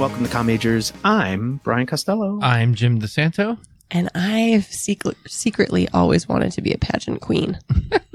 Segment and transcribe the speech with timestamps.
[0.00, 0.94] Welcome to Com Majors.
[1.04, 2.38] I'm Brian Costello.
[2.40, 3.58] I'm Jim DeSanto.
[3.90, 7.58] And I've secret- secretly always wanted to be a pageant queen.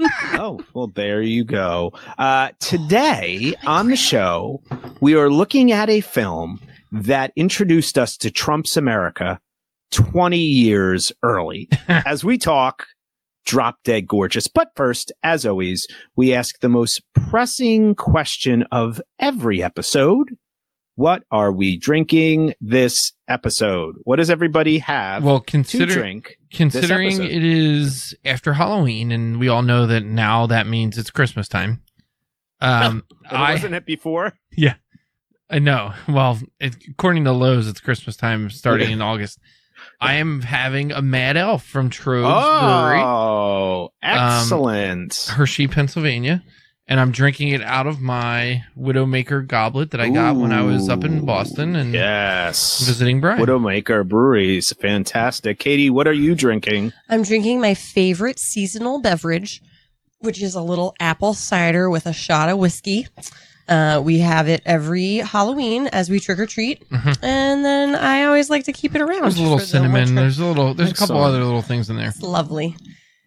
[0.32, 1.92] oh, well, there you go.
[2.18, 4.60] Uh, today on the show,
[5.00, 6.60] we are looking at a film
[6.90, 9.38] that introduced us to Trump's America
[9.92, 11.68] 20 years early.
[11.88, 12.84] As we talk,
[13.44, 14.48] drop dead gorgeous.
[14.48, 20.36] But first, as always, we ask the most pressing question of every episode.
[20.96, 23.96] What are we drinking this episode?
[24.04, 26.38] What does everybody have Well, to consider, drink?
[26.50, 31.48] considering it is after Halloween, and we all know that now that means it's Christmas
[31.48, 31.82] time.
[32.62, 34.32] Um, I wasn't it before?
[34.56, 34.74] Yeah,
[35.50, 35.92] I know.
[36.08, 39.38] Well, it, according to Lowe's, it's Christmas time starting in August.
[40.00, 45.28] I am having a Mad Elf from Tröegs Brewery, Oh, excellent.
[45.30, 46.42] Hershey, Pennsylvania,
[46.88, 50.88] and I'm drinking it out of my Widowmaker goblet that I got when I was
[50.88, 52.84] up in Boston and yes.
[52.86, 53.40] visiting Brian.
[53.40, 55.58] Widowmaker Breweries, fantastic.
[55.58, 56.92] Katie, what are you drinking?
[57.08, 59.62] I'm drinking my favorite seasonal beverage,
[60.20, 63.08] which is a little apple cider with a shot of whiskey.
[63.68, 67.18] Uh, we have it every Halloween as we trick or treat, Mhm.
[67.20, 69.22] and then I always like to keep it around.
[69.22, 70.14] There's a little for the cinnamon.
[70.14, 70.72] There's a little.
[70.72, 72.10] There's a couple other little things in there.
[72.10, 72.76] It's lovely,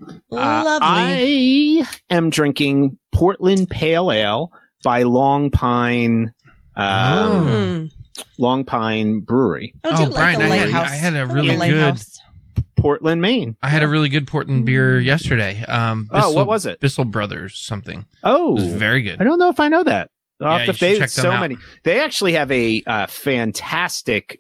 [0.02, 0.16] Uh.
[0.32, 4.52] I am drinking Portland Pale Ale
[4.84, 6.32] by Lone Pine,
[6.76, 7.46] um, Oh.
[7.50, 7.92] Mm.
[8.38, 11.60] Lone Pine Brewery, Oh, Oh, like Brian, I had- I had a really the good-
[11.60, 12.20] lighthouse?
[12.78, 13.58] Portland, Maine.
[13.62, 15.64] I had a really good Portland beer yesterday.
[15.68, 16.80] Um, Oh, what was it?
[16.80, 18.06] Bissell Brothers something.
[18.24, 19.20] Oh, It was very good.
[19.20, 20.10] I don't know if I know that.
[20.42, 21.42] I'll Yeah, have you to- should they- check them so out.
[21.42, 21.58] many.
[21.84, 24.40] They actually have a uh, fantastic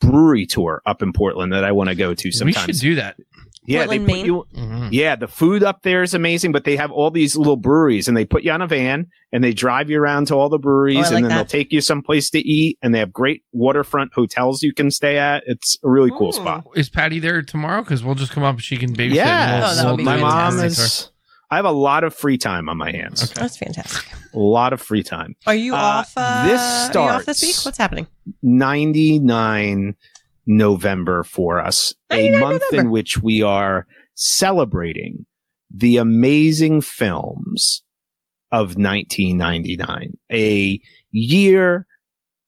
[0.00, 2.66] brewery tour up in Portland that I want to go to sometime.
[2.68, 3.16] We should do that.
[3.64, 4.26] Yeah, Portland, they put Maine?
[4.26, 4.46] you.
[4.56, 4.88] Mhm.
[4.92, 8.16] Yeah, the food up there is amazing, but they have all these little breweries and
[8.16, 10.96] they put you on a van and they drive you around to all the breweries
[10.96, 14.12] Oh, and like then they'll take you someplace to eat and they have great waterfront
[14.14, 15.42] hotels you can stay at.
[15.46, 16.32] It's a really cool Ooh.
[16.32, 16.66] spot.
[16.74, 17.82] Is Patty there tomorrow?
[17.82, 18.56] Because we'll just come up.
[18.56, 19.14] and She can babysit.
[19.14, 21.08] Yeah, we'll- Oh, that would we'll my do mom is.
[21.50, 23.24] I have a lot of free time on my hands.
[23.24, 23.34] Okay.
[23.42, 24.10] That's fantastic.
[24.32, 25.36] A lot of free time.
[25.46, 26.12] Are you Uh, off?
[26.16, 27.56] Uh, this are you off this week?
[27.62, 28.06] What's happening?
[28.42, 29.94] 99
[30.46, 35.26] November for us, oh, a 99 month in which we are celebrating
[35.74, 37.82] the amazing films
[38.50, 40.80] of 1999, a
[41.10, 41.86] year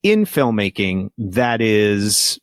[0.02, 2.38] in filmmaking that is,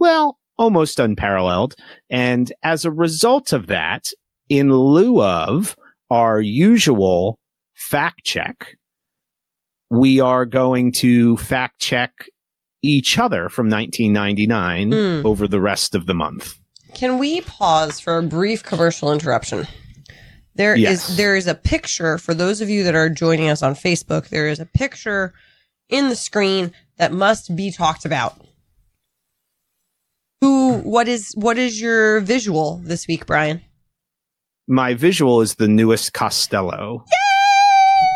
[0.00, 1.74] well, almost unparalleled.
[2.10, 4.10] And as a result of that,
[4.48, 5.76] in lieu of
[6.10, 7.38] our usual
[7.74, 8.76] fact check,
[9.90, 12.12] we are going to fact check
[12.86, 15.24] each other from 1999 Mm.
[15.24, 16.54] over the rest of the month.
[16.94, 19.66] Can we pause for a brief commercial interruption?
[20.54, 21.16] There is Yes.
[21.16, 24.28] there is a picture for those of you that are joining us on Facebook.
[24.28, 25.34] There is a picture
[25.90, 28.40] in the screen that must be talked about.
[30.40, 30.78] Who?
[30.78, 31.32] What is?
[31.34, 33.60] What is your visual this week, Brian?
[34.68, 37.04] My visual is the newest Costello.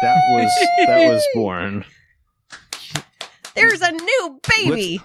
[0.02, 0.52] That was
[0.86, 1.84] that was born.
[3.60, 5.00] There's a new baby.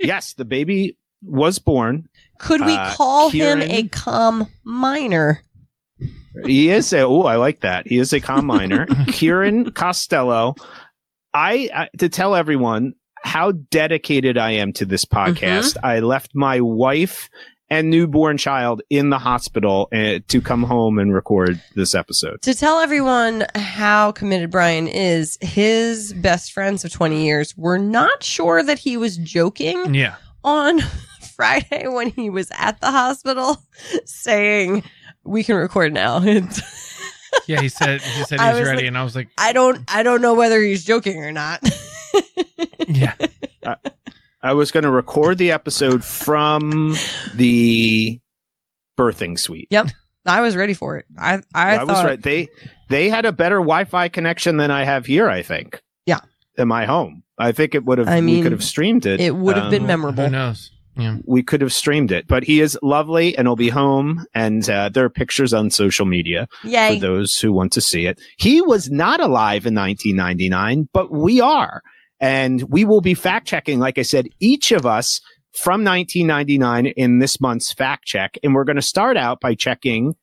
[0.00, 2.08] Yes, the baby was born.
[2.38, 5.42] Could we uh, call him a com minor?
[6.44, 7.86] He is a oh, I like that.
[7.86, 8.86] He is a combiner.
[9.12, 10.54] Kieran Costello.
[11.32, 15.76] I, I to tell everyone how dedicated I am to this podcast.
[15.82, 17.28] I left my wife
[17.68, 22.40] and newborn child in the hospital uh, to come home and record this episode.
[22.42, 28.22] To tell everyone how committed Brian is, his best friends of 20 years were not
[28.22, 30.14] sure that he was joking Yeah.
[30.44, 30.80] on
[31.36, 33.60] Friday when he was at the hospital
[34.04, 34.84] saying,
[35.24, 36.22] We can record now.
[36.22, 36.82] It's-
[37.48, 37.60] Yeah.
[37.60, 38.00] He said.
[38.00, 40.22] He said I he's was ready, like- and I was like, I don't I don't
[40.22, 41.60] know whether he's joking or not.
[42.88, 43.12] Yeah.
[43.64, 43.76] I
[44.54, 46.94] was going to record the episode from
[47.34, 48.20] the
[48.98, 49.68] birthing suite.
[49.70, 49.88] Yep.
[50.24, 51.06] I was ready for it.
[51.18, 52.22] I I, I, thought was right.
[52.22, 52.48] They
[52.88, 55.28] they had a better Wi-Fi connection than I have here.
[55.28, 55.80] I think.
[56.04, 56.20] Yeah.
[56.58, 58.08] In my home, I think it would have.
[58.08, 59.20] I we mean, could have streamed it.
[59.20, 60.24] it would have been Um, memorable.
[60.24, 60.70] Who knows?
[60.96, 61.18] Yeah.
[61.26, 64.24] We could have streamed it, but he is lovely and he'll be home.
[64.34, 66.94] And uh, there are pictures on social media Yay.
[66.94, 68.18] for those who want to see it.
[68.38, 71.82] He was not alive in 1999, but we are.
[72.20, 75.20] And we will be fact checking, like I said, each of us
[75.52, 78.38] from 1999 in this month's fact check.
[78.42, 80.14] And we're going to start out by checking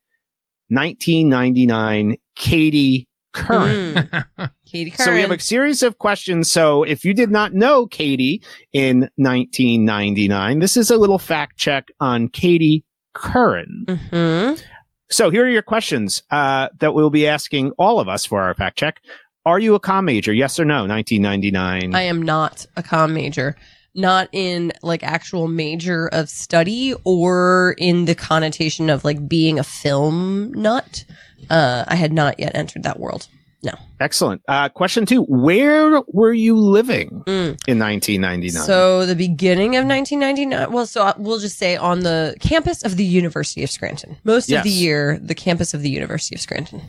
[0.68, 3.94] 1999 Katie Curran.
[3.94, 4.50] Mm.
[4.66, 6.50] Katie So we have a series of questions.
[6.50, 8.42] So if you did not know Katie
[8.72, 13.84] in 1999, this is a little fact check on Katie Curran.
[13.88, 14.62] Mhm.
[15.10, 18.54] So here are your questions uh, that we'll be asking all of us for our
[18.54, 19.00] fact check.
[19.46, 20.32] Are you a com major?
[20.32, 20.86] Yes or no?
[20.86, 21.94] 1999.
[21.94, 23.56] I am not a com major.
[23.96, 29.64] Not in like actual major of study or in the connotation of like being a
[29.64, 31.04] film nut.
[31.48, 33.28] Uh, I had not yet entered that world.
[33.62, 33.72] No.
[34.00, 34.42] Excellent.
[34.48, 37.56] Uh, question two: Where were you living Mm.
[37.68, 38.62] in 1999?
[38.64, 40.70] So the beginning of 1999.
[40.72, 44.16] Well, so we'll just say on the campus of the University of Scranton.
[44.24, 46.82] Most of the year, the campus of the University of Scranton.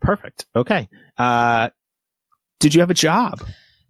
[0.00, 0.46] Perfect.
[0.56, 0.88] Okay.
[1.18, 1.68] Uh,
[2.60, 3.42] did you have a job?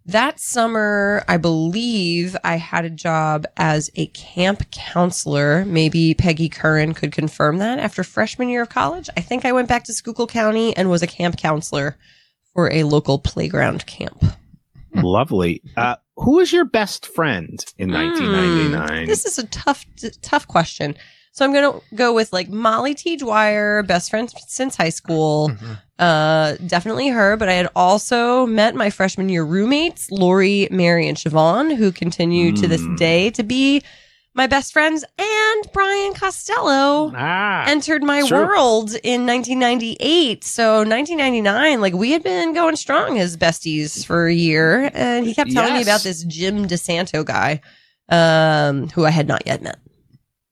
[0.07, 5.63] That summer, I believe I had a job as a camp counselor.
[5.65, 9.09] Maybe Peggy Curran could confirm that after freshman year of college.
[9.15, 11.97] I think I went back to Schuylkill County and was a camp counselor
[12.55, 14.23] for a local playground camp.
[14.95, 15.61] Lovely.
[15.77, 19.03] Uh, who was your best friend in 1999?
[19.03, 19.05] Hmm.
[19.05, 19.85] This is a tough,
[20.21, 20.95] tough question.
[21.33, 23.15] So I'm going to go with like Molly T.
[23.15, 25.49] Dwyer, best friend since high school.
[25.49, 25.77] Mhm.
[25.97, 31.15] Uh, definitely her, but I had also met my freshman year roommates, Lori, Mary, and
[31.17, 32.97] Siobhan, who continue to this Mm.
[32.97, 33.81] day to be
[34.33, 38.47] my best friends, and Brian Costello ah, entered my sure.
[38.47, 40.43] world in 1998.
[40.43, 45.35] So 1999, like we had been going strong as besties for a year, and he
[45.35, 47.61] kept telling me about this Jim DeSanto guy,
[48.09, 49.77] um, who I had not yet met.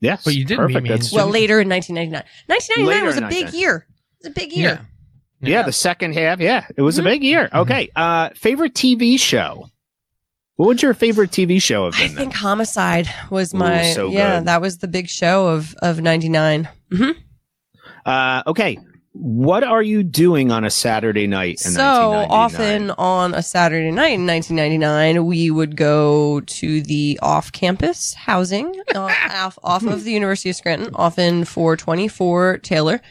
[0.02, 0.24] Yes.
[0.24, 0.84] But you did meet perfect.
[0.84, 2.24] me That's Well, later in 1999.
[2.48, 3.86] 1999 Later was a big year.
[4.22, 4.82] It was a big year.
[5.42, 5.50] Yeah.
[5.50, 6.40] yeah, the second half.
[6.40, 7.00] Yeah, it was Mhm.
[7.00, 7.50] a big year.
[7.54, 7.60] Mhm.
[7.62, 7.90] Okay.
[7.96, 9.70] Uh, favorite TV show.
[10.58, 12.18] What would your favorite TV show have I been?
[12.18, 14.48] think Homicide was my Ooh, so yeah, good.
[14.48, 16.68] that was the big show of of 99.
[16.90, 17.16] then?
[18.06, 18.78] Uh, okay.
[19.22, 22.40] What are you doing on a Saturday night in So 1999?
[22.40, 29.00] often on a Saturday night in 1999, we would go to the off-campus housing uh,
[29.32, 30.92] off, off of the University of Scranton.
[30.96, 33.02] Often 424 Taylor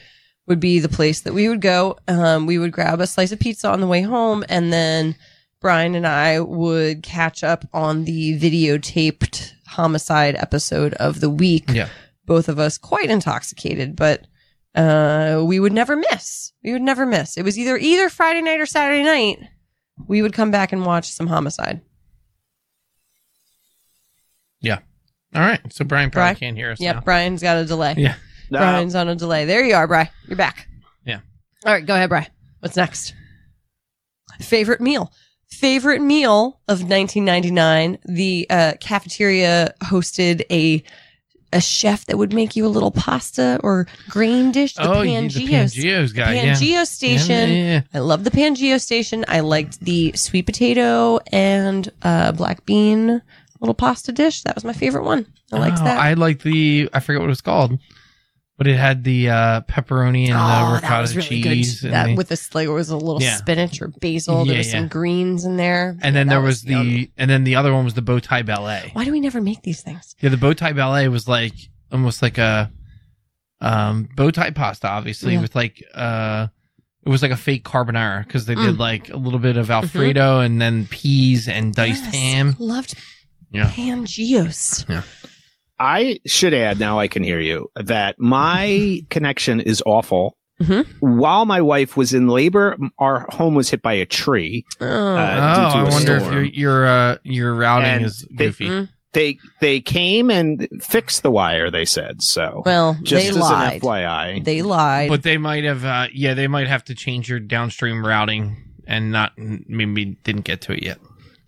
[0.46, 1.99] would be the place that we would go.
[2.08, 5.14] Um, we would grab a slice of pizza on the way home, and then
[5.61, 11.70] Brian and I would catch up on the videotaped homicide episode of the week.
[11.70, 11.90] Yeah.
[12.25, 14.26] Both of us quite intoxicated, but
[14.78, 16.52] uh, we would never miss.
[16.62, 17.36] We would never miss.
[17.36, 19.40] It was either either Friday night or Saturday night.
[20.06, 21.80] We would come back and watch some homicide.
[24.60, 24.78] Yeah.
[25.34, 25.60] All right.
[25.72, 26.36] So Brian probably Brian?
[26.36, 27.00] can't hear us Yep, now.
[27.02, 27.94] Brian's got a delay.
[27.96, 28.14] Yeah.
[28.50, 29.44] No, Brian's on a delay.
[29.44, 30.08] There you are, Brian.
[30.26, 30.69] You're back.
[31.04, 31.20] Yeah.
[31.66, 32.26] All right, go ahead, Brian.
[32.60, 33.14] What's next?
[34.40, 35.12] Favorite meal.
[35.50, 37.98] Favorite meal of 1999.
[38.06, 40.82] The uh, cafeteria hosted a
[41.53, 44.75] a chef that would make you a little pasta or grain dish.
[44.75, 46.15] The oh, you, the Pangeos.
[46.15, 46.35] Guy.
[46.35, 46.55] yeah.
[46.55, 47.49] Pangeo Station.
[47.50, 47.81] Yeah, yeah, yeah.
[47.95, 49.25] I love the Pangeo Station.
[49.29, 53.23] I liked the sweet potato and uh, black bean
[53.61, 54.43] little pasta dish.
[54.43, 55.27] That was my favorite one.
[55.53, 55.99] I liked Oh, that.
[55.99, 57.79] I like the I forget what it was called,
[58.58, 61.93] but it had the uh, pepperoni and Oh, the ricotta was really cheese, good.
[61.93, 63.37] That the- with this, like, there was a little Yeah.
[63.37, 64.44] spinach or basil.
[64.44, 65.90] there Yeah, was some greens in there.
[65.90, 67.10] and Yeah, then there was, the yummy.
[67.16, 68.90] and then the other one was the bow tie ballet.
[68.93, 70.14] Why do we never make these things?
[70.20, 71.55] Yeah, the bow tie ballet was like
[71.90, 72.70] almost like a
[73.60, 75.40] um bow tie pasta, obviously Yeah.
[75.40, 76.49] with like uh
[77.06, 78.78] it was like a fake carbonara because they did Mm.
[78.78, 82.56] like a little bit of alfredo and then peas and diced Yes, ham.
[82.58, 82.94] Loved
[83.50, 83.70] Yeah.
[83.70, 84.84] Pangeos.
[85.80, 90.37] I should add, now I can hear you, that my connection is awful.
[90.61, 90.87] Mhm.
[90.99, 94.64] While my wife was in labor, our home was hit by a tree.
[94.80, 94.87] Oh.
[94.87, 96.35] Oh, Uh, due to I a wonder if storm.
[96.35, 98.68] your your uh, your routing And is they- goofy.
[98.68, 98.88] Mm.
[99.14, 101.70] They they came and fixed the wire.
[101.70, 102.62] They said so.
[102.66, 103.75] well, Just they as lied.
[103.75, 104.44] an FYI.
[104.44, 105.08] They lied.
[105.08, 108.56] But they might have, uh, yeah, they might have to change your downstream routing
[108.87, 110.99] and not maybe didn't get to it yet.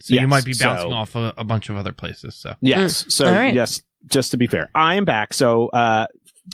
[0.00, 2.34] So you might be so- bouncing off a, a bunch of other places.
[2.37, 3.04] So Yes.
[3.12, 3.52] So All right.
[3.54, 5.35] yes, just to be fair, I am back.
[5.35, 6.07] So uh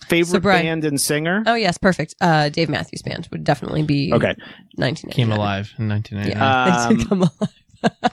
[0.09, 1.43] favorite So, Brian- band and singer.
[1.47, 2.15] oh yes, perfect.
[2.21, 4.35] Uh, Dave Matthews Band would definitely be Okay.
[4.77, 5.13] 1999.
[5.13, 6.37] came alive in 1999.
[6.37, 8.13] Yeah, they did Um, come alive.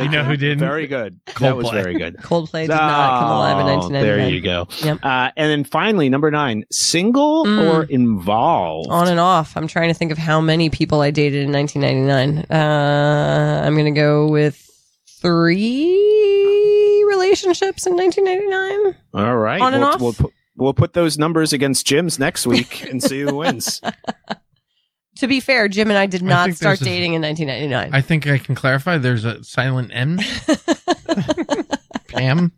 [0.00, 0.58] You know who didn't?
[0.58, 1.18] Very good.
[1.38, 2.16] That was very good.
[2.22, 4.02] Coldplay did not come alive in Oh, 1999.
[4.02, 4.66] There you go.
[4.84, 4.98] Yep.
[5.04, 7.72] Uh, and then finally, number nine, single Mm.
[7.72, 8.88] or involved?
[8.90, 9.56] On and off.
[9.56, 12.46] I'm trying to think of how many people I dated in 1999.
[12.50, 14.56] Uh, I'm going to go with
[15.20, 18.96] three relationships in 1999.
[19.14, 19.60] All right.
[19.60, 20.00] On and we'll, off?
[20.00, 23.80] We'll put, we'll put those numbers against Jim's next week and see who wins.
[25.16, 27.92] To be fair, Jim and I did not think start there's a- dating in 1999.
[27.92, 28.96] I think I can clarify.
[28.96, 30.18] There's a silent M.
[32.08, 32.52] Pam.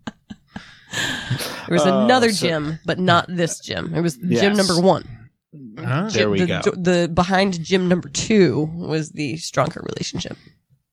[0.92, 3.92] there was Oh, another so- Jim, but not this Jim.
[3.94, 5.30] It was Jim number one.
[5.78, 6.08] Huh?
[6.10, 6.60] There we the, go.
[6.70, 10.36] The behind Jim number two was the stronger relationship.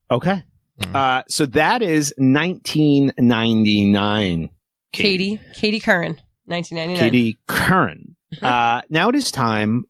[0.10, 0.44] Okay.
[0.80, 0.96] Mm.
[0.96, 4.50] Uh, so that is 1999.
[4.92, 6.98] Katie, Katie Curran, 1999.
[6.98, 8.16] Katie Curran.
[8.42, 9.86] Uh, now it is time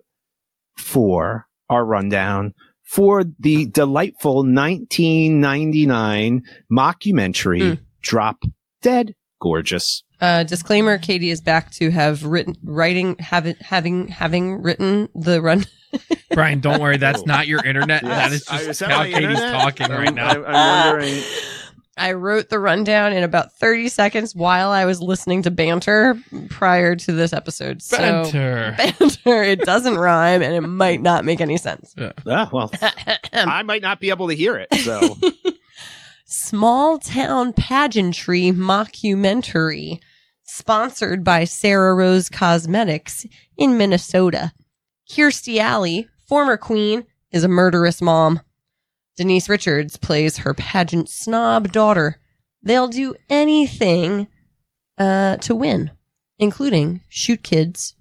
[0.78, 2.54] for our rundown
[2.84, 7.80] for the delightful 1999 mockumentary Mm.
[8.02, 8.44] Drop
[8.82, 10.04] Dead Gorgeous.
[10.22, 15.66] Uh, disclaimer: Katie is back to have written, writing, having, having, having written the run.
[16.34, 16.98] Brian, don't worry.
[16.98, 18.04] That's not your internet.
[18.04, 19.52] That is just is that how Katie's internet?
[19.52, 20.30] talking right now.
[20.30, 21.24] I'm, I'm wondering.
[22.00, 26.18] I wrote the rundown in about 30 seconds while I was listening to banter
[26.50, 27.82] prior to this episode.
[27.82, 28.74] So Banter.
[28.78, 31.94] banter, it doesn't rhyme and it might not make any sense.
[32.26, 32.72] Ah, well,
[33.34, 34.74] I might not be able to hear it.
[34.76, 35.18] So
[36.32, 40.00] Small town pageantry mockumentary
[40.50, 43.26] sponsored by Sarah Rose Cosmetics
[43.58, 44.52] in Minnesota.
[45.10, 48.42] Kirstie Alley, former queen, is a murderous mom.
[49.16, 52.20] Denise Richards plays her pageant snob daughter.
[52.64, 54.28] They'll do anything
[54.98, 55.92] uh, to win,
[56.38, 57.96] including shoot kids,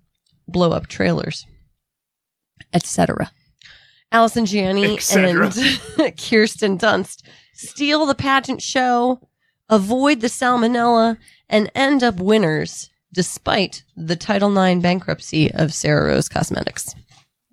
[0.47, 1.47] blow up trailers,
[2.73, 3.31] etc.
[4.11, 5.53] Allison Janney Et and
[6.17, 9.21] Kirsten Dunst steal the pageant show,
[9.69, 16.29] avoid the salmonella, and end up winners despite the Title IX bankruptcy of Sarah Rose
[16.29, 16.95] Cosmetics.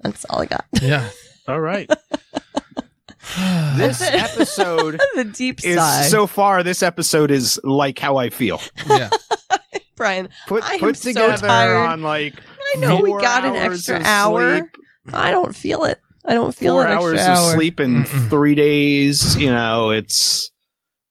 [0.01, 0.65] That's all I got.
[0.81, 1.09] Yeah.
[1.47, 1.89] all right,
[3.75, 6.03] this episode the deep is sigh.
[6.03, 6.63] so far.
[6.63, 8.59] This episode is like how I feel.
[8.87, 9.09] yeah.
[9.95, 11.77] Brian, Put I am put so tired.
[11.77, 12.33] on like
[12.75, 14.57] I know we got an extra hour.
[14.57, 14.75] sleep,
[15.13, 16.01] I don't feel it.
[16.25, 17.47] I don't feel four an extra hours hour.
[17.51, 19.37] of sleep in three days.
[19.37, 20.51] You know, it's.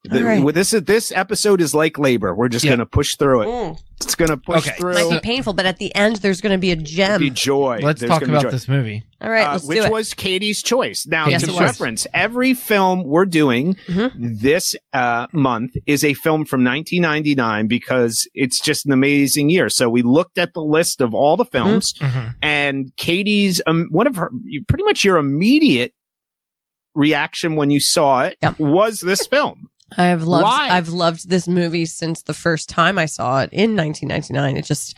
[0.06, 0.44] The, All right.
[0.44, 2.34] with this this episode is like labor.
[2.34, 2.73] We're just Yeah.
[2.73, 3.46] gonna push through it.
[3.46, 3.78] Mm.
[4.02, 4.70] It's gonna push through.
[4.73, 4.78] Okay.
[5.00, 5.08] through.
[5.11, 7.18] Might be painful, but at the end, there's going to be a gem.
[7.20, 7.80] be joy.
[7.82, 9.02] Let's There's talk about this movie.
[9.23, 9.90] All right, Uh, let's which do it.
[9.90, 11.06] was Katie's choice.
[11.06, 14.40] Now, Yes, to reference, every film we're doing Mhm.
[14.42, 19.70] this uh, month is a film from 1999 because it's just an amazing year.
[19.70, 22.34] So we looked at the list of all the films, Mhm.
[22.42, 24.30] and Katie's um, one of her,
[24.68, 25.94] pretty much your immediate
[26.94, 28.58] reaction when you saw it Yep.
[28.58, 29.68] was this film.
[29.96, 30.68] I've loved Why?
[30.70, 34.56] I've loved this movie since the first time I saw it in 1999.
[34.56, 34.96] It just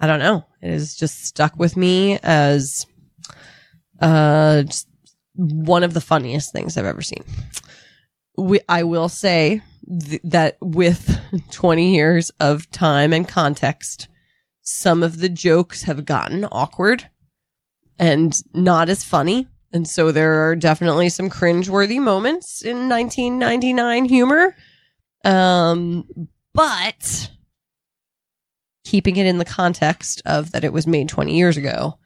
[0.00, 0.44] I don't know.
[0.60, 2.86] It has just stuck with me as
[4.00, 4.64] uh
[5.36, 7.24] one of the funniest things I've ever seen.
[8.36, 11.18] We, I will say th- that with
[11.50, 14.08] 20 years of time and context,
[14.62, 17.08] some of the jokes have gotten awkward
[17.98, 19.48] and not as funny.
[19.74, 24.56] And so there are definitely some cringeworthy moments in 1999 humor.
[25.24, 27.30] Um, but
[28.84, 31.98] keeping it in the context of that it was made 20 years ago,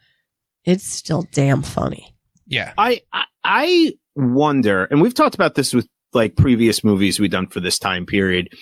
[0.65, 2.15] it's still damn funny.
[2.47, 2.73] Yeah.
[2.79, 7.47] I, I I wonder, and we've talked about this with like previous movies we've done
[7.47, 8.53] for this time period.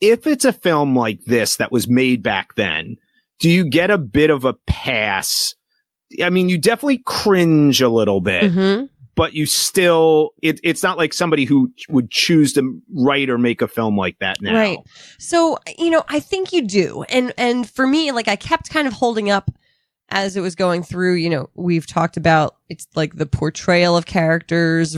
[0.00, 2.96] If it's a film like this that was made back then,
[3.40, 5.54] do you get a bit of a pass?
[6.22, 8.88] I mean, you definitely cringe a little bit, Mhm.
[9.14, 13.62] but you still, it, it's not like somebody who would choose to write or make
[13.62, 14.54] a film like that now.
[14.54, 14.78] Right.
[15.18, 17.04] So, you know, I think you do.
[17.08, 19.50] And and for me, like I kept kind of holding up
[20.10, 24.04] as it was going through, you know, we've talked about it's like the portrayal of
[24.06, 24.94] characters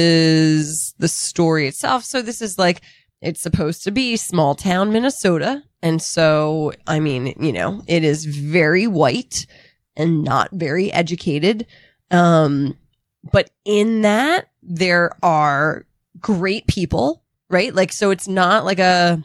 [0.00, 2.04] versus the story itself.
[2.04, 2.82] So this is like
[3.22, 5.62] it's supposed to be small town Minnesota.
[5.82, 9.46] And so, I mean, you know, it is very white
[9.96, 11.66] and not very educated.
[12.10, 12.76] Um
[13.32, 15.84] but in that there are
[16.20, 17.74] great people right?
[17.74, 19.22] Like, so it's not like a,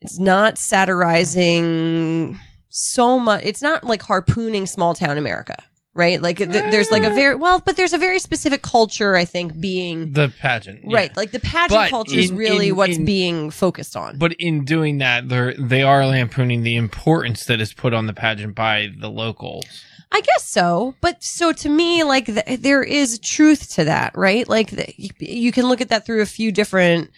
[0.00, 3.42] it's not satirizing so much.
[3.44, 5.56] It's not like harpooning small town America,
[5.98, 6.22] right?
[6.22, 9.60] Like, th- there's like a very, well, but there's a very specific culture, I think,
[9.60, 10.80] being, The pageant.
[10.84, 10.96] yeah.
[10.96, 11.16] right.
[11.16, 14.16] Like, the pageant But culture is really in- what's in- being focused on.
[14.16, 18.14] But in doing that, they're they are lampooning the importance that is put on the
[18.14, 19.66] pageant by the locals.
[20.10, 20.94] I guess so.
[21.02, 24.48] But so to me, like th- there is truth to that, right?
[24.48, 27.10] Like the, you, you can look at that through a few different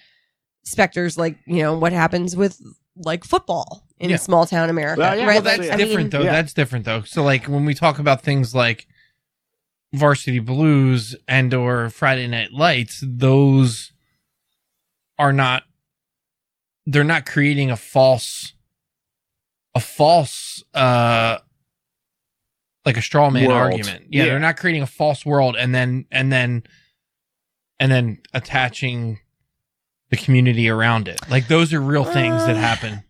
[0.64, 2.60] specters, like, you know, what happens with
[2.96, 4.16] like football in Yeah.
[4.16, 5.34] small town America, Well, yeah, right?
[5.34, 6.22] well, Well, Like, that's I mean- different though.
[6.22, 6.32] yeah.
[6.32, 7.02] That's different though.
[7.02, 8.86] So like when we talk about things like
[9.92, 13.92] Varsity Blues and or Friday Night Lights, those
[15.18, 15.64] are not
[16.86, 18.54] they're not creating a false
[19.74, 21.38] a false uh
[22.86, 23.60] like a straw man World.
[23.60, 24.06] argument.
[24.08, 24.30] Yeah, Yeah.
[24.30, 26.62] they're not creating a false world and then and then
[27.78, 29.20] and then attaching
[30.08, 31.20] the community around it.
[31.28, 33.02] Like those are real things that Uh, happen.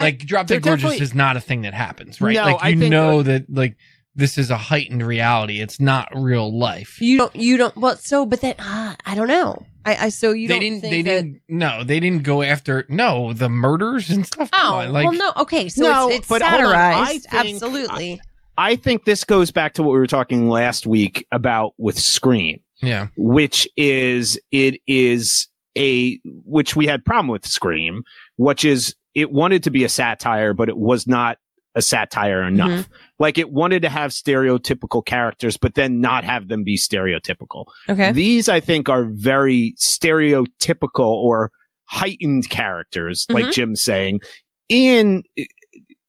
[0.00, 2.34] Like Drop Dead Gorgeous is not a thing that happens, right?
[2.34, 3.76] No, like I you think, know uh, that like
[4.14, 5.60] this is a heightened reality.
[5.60, 7.00] It's not real life.
[7.00, 7.36] You don't.
[7.36, 7.76] You don't.
[7.76, 9.64] Well, so, but then uh, I don't know.
[9.84, 10.80] I, I so you they don't didn't.
[10.82, 11.22] think They that.
[11.22, 11.42] didn't.
[11.48, 12.84] No, they didn't go after.
[12.88, 14.50] No, the murders and stuff.
[14.52, 15.32] Oh on, like well, no.
[15.42, 16.74] Okay, so No, it's, it's but hold on.
[16.74, 17.26] I satirized.
[17.30, 18.20] think- Absolutely.
[18.58, 22.60] I think this goes back to what we were talking last week about with Scream,
[22.82, 23.08] Yeah.
[23.16, 28.02] which is it is a which we had problem with Scream,
[28.36, 31.38] which is it wanted to be a satire, but it was not
[31.74, 32.88] a satire enough.
[33.18, 37.64] Like it wanted to have stereotypical characters, but then not have them be stereotypical.
[37.88, 38.12] Okay.
[38.12, 41.50] These, I think, are very stereotypical or
[41.84, 43.52] heightened characters, like Mhm.
[43.52, 44.20] Jim's saying,
[44.68, 45.22] in,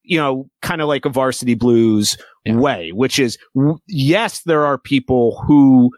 [0.03, 2.55] you know, kind of like a varsity blues Yeah.
[2.55, 5.91] way, which is, w- yes, there are people who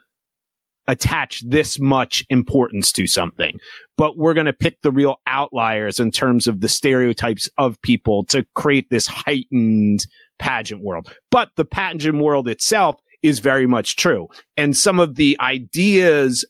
[0.89, 3.60] attach this much importance to something,
[3.96, 8.25] but we're going to pick the real outliers in terms of the stereotypes of people
[8.25, 10.05] to create this heightened
[10.39, 11.13] pageant world.
[11.29, 14.27] But the pageant world itself is very much true.
[14.58, 16.43] And some of the ideas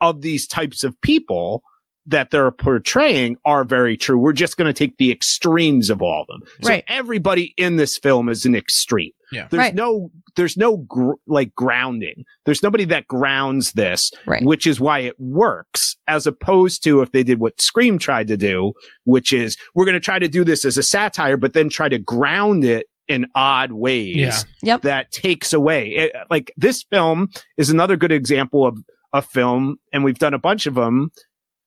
[0.00, 1.62] of these types of people
[2.06, 4.18] that they're portraying are very true.
[4.18, 6.40] We're just going to take the extremes of all of them.
[6.62, 6.84] So Right.
[6.88, 9.12] everybody in this film is an extreme.
[9.34, 9.48] Yeah.
[9.50, 9.74] There's Right.
[9.74, 12.24] no, there's no gr- like grounding.
[12.44, 14.42] There's nobody that grounds this, Right.
[14.44, 18.36] which is why it works as opposed to if they did what Scream tried to
[18.36, 18.72] do,
[19.04, 21.88] which is we're going to try to do this as a satire, but then try
[21.88, 24.40] to ground it in odd ways Yeah.
[24.62, 24.82] Yep.
[24.82, 25.90] that takes away.
[25.90, 28.78] It- like this film is another good example of
[29.12, 31.10] a film, and we've done a bunch of them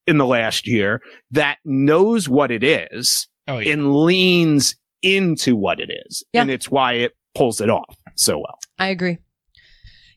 [0.08, 3.74] in the last year that knows what it is Oh yeah.
[3.74, 6.24] and leans into what it is.
[6.34, 6.42] Yeah.
[6.42, 8.60] And it's why it pulls it off so well.
[8.80, 9.20] I agree.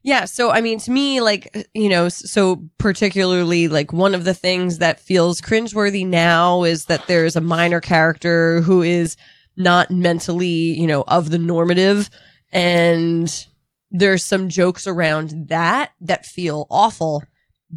[0.03, 0.25] Yeah.
[0.25, 4.79] So, I mean, to me, like, you know, so particularly, like, one of the things
[4.79, 9.17] that feels cringeworthy now is that there's a minor character who is
[9.57, 12.09] not mentally, you know, of the normative.
[12.50, 13.47] And
[13.91, 17.23] there's some jokes around that that feel awful.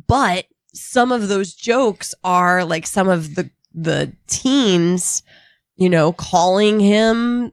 [0.08, 5.24] But some of those jokes are like some of the, the teens,
[5.76, 7.52] you know, calling him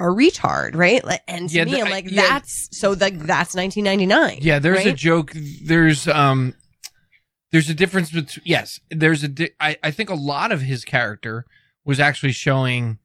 [0.00, 1.02] a retard, right?
[1.26, 2.22] And to Yeah, me, the- I'm like, yeah.
[2.28, 4.38] that's so like that's 1999.
[4.42, 5.32] Yeah, there's a joke.
[5.64, 6.54] There's um,
[7.52, 8.78] there's a difference between yes.
[8.90, 9.28] There's a.
[9.28, 11.44] Di- I I think a lot of his character
[11.84, 12.98] was actually showing.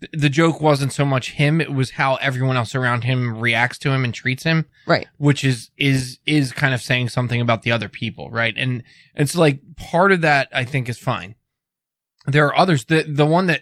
[0.00, 3.78] th- The joke wasn't so much him; it was how everyone else around him reacts
[3.80, 4.64] to him and treats him.
[4.86, 5.06] Right.
[5.18, 8.54] Which is is is kind of saying something about the other people, right?
[8.56, 8.82] And
[9.14, 11.34] it's like part of that I think is fine.
[12.26, 12.86] There are others.
[12.86, 13.60] The the one that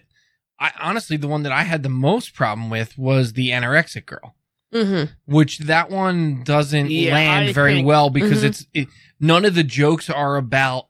[0.65, 4.35] I honestly the one that I had the most problem with was the anorexic girl
[4.73, 5.13] Mm-hmm.
[5.33, 8.47] which that one doesn't Yeah, land I very think- well because Mhm.
[8.47, 8.89] it's it,
[9.21, 10.87] none of the jokes are about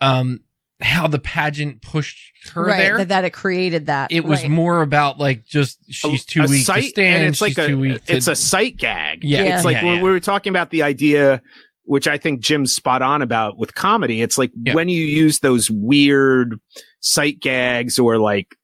[0.00, 0.40] um
[0.80, 2.18] how the pageant pushed
[2.52, 2.76] her right.
[2.78, 2.98] there.
[2.98, 4.12] That, that it created that.
[4.12, 4.50] it was Right.
[4.50, 7.22] more about like just she's too A weak sight- to stand.
[7.22, 8.04] And it's like she's a, too weak.
[8.04, 9.24] To, it's a sight gag.
[9.24, 9.44] Yeah.
[9.44, 9.56] Yeah.
[9.56, 10.02] It's like Yeah, when yeah.
[10.02, 11.40] we were talking about the idea,
[11.84, 14.20] which I think Jim's spot on about with comedy.
[14.20, 14.74] It's like Yeah.
[14.74, 16.58] when you use those weird
[17.00, 18.54] sight gags or like,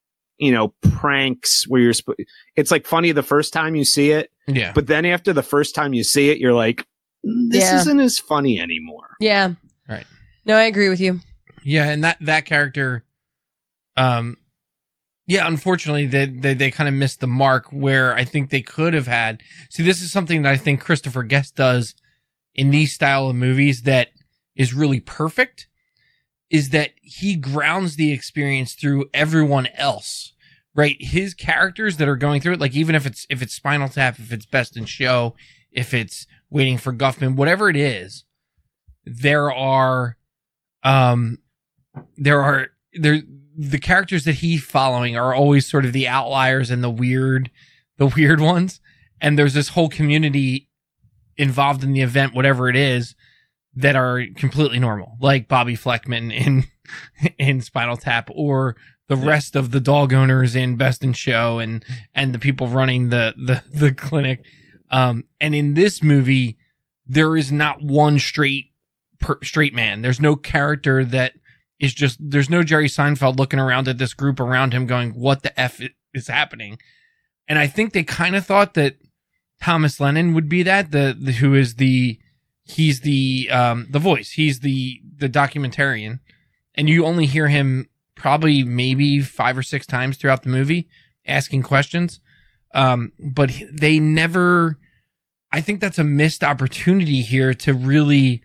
[0.41, 2.19] you know, pranks where you're, sp-
[2.57, 4.71] it's like funny the first time you see it, yeah.
[4.73, 6.85] but then after the first time you see it, you're like,
[7.25, 7.79] "Mm, this Yeah.
[7.79, 9.15] isn't as funny anymore.
[9.19, 9.53] Yeah.
[9.87, 10.05] Right.
[10.45, 11.19] No, I agree with you.
[11.63, 13.03] Yeah, and that that character,
[13.95, 14.37] um,
[15.27, 18.93] yeah, unfortunately, they they, they kind of missed the mark where I think they could
[18.95, 19.43] have had.
[19.69, 21.93] See, this is something that I think Christopher Guest does
[22.55, 24.09] in these style of movies that
[24.55, 25.67] is really perfect.
[26.49, 30.30] Is that he grounds the experience through everyone else,
[30.73, 30.95] right?
[30.99, 34.19] His characters that are going through it, like even if it's if it's Spinal Tap,
[34.19, 35.35] if it's Best in Show,
[35.71, 38.25] if it's Waiting for Guffman, whatever it is,
[39.05, 40.17] there are
[40.83, 41.37] um
[42.17, 43.21] there are there
[43.57, 47.51] the characters that he's following are always sort of the outliers and the weird
[47.97, 48.79] the weird ones
[49.19, 50.69] and there's this whole community
[51.37, 53.15] involved in the event whatever it is
[53.75, 56.63] that are completely normal like Bobbi Flekman in
[57.37, 58.75] in spinal tap or
[59.07, 61.83] the rest of the dog owners in best in show and
[62.15, 64.45] and the people running the the the clinic.
[64.89, 66.57] Um and in this movie
[67.07, 68.71] there is not one straight
[69.19, 70.01] per, straight man.
[70.01, 71.33] There's no character that
[71.79, 75.43] is just there's no Jerry Seinfeld looking around at this group around him going what
[75.43, 75.81] the f
[76.13, 76.77] is happening?
[77.47, 78.97] And I think they kind of thought that
[79.61, 82.19] Thomas Lennon would be that the, the who is the
[82.63, 84.31] he's the um the voice.
[84.31, 86.19] He's the the documentarian.
[86.75, 87.89] And you only hear him
[88.21, 90.87] probably maybe 5 or 6 times throughout the movie
[91.25, 92.19] asking questions.
[92.73, 94.77] Um but they never
[95.51, 98.43] I think that's a missed opportunity here to really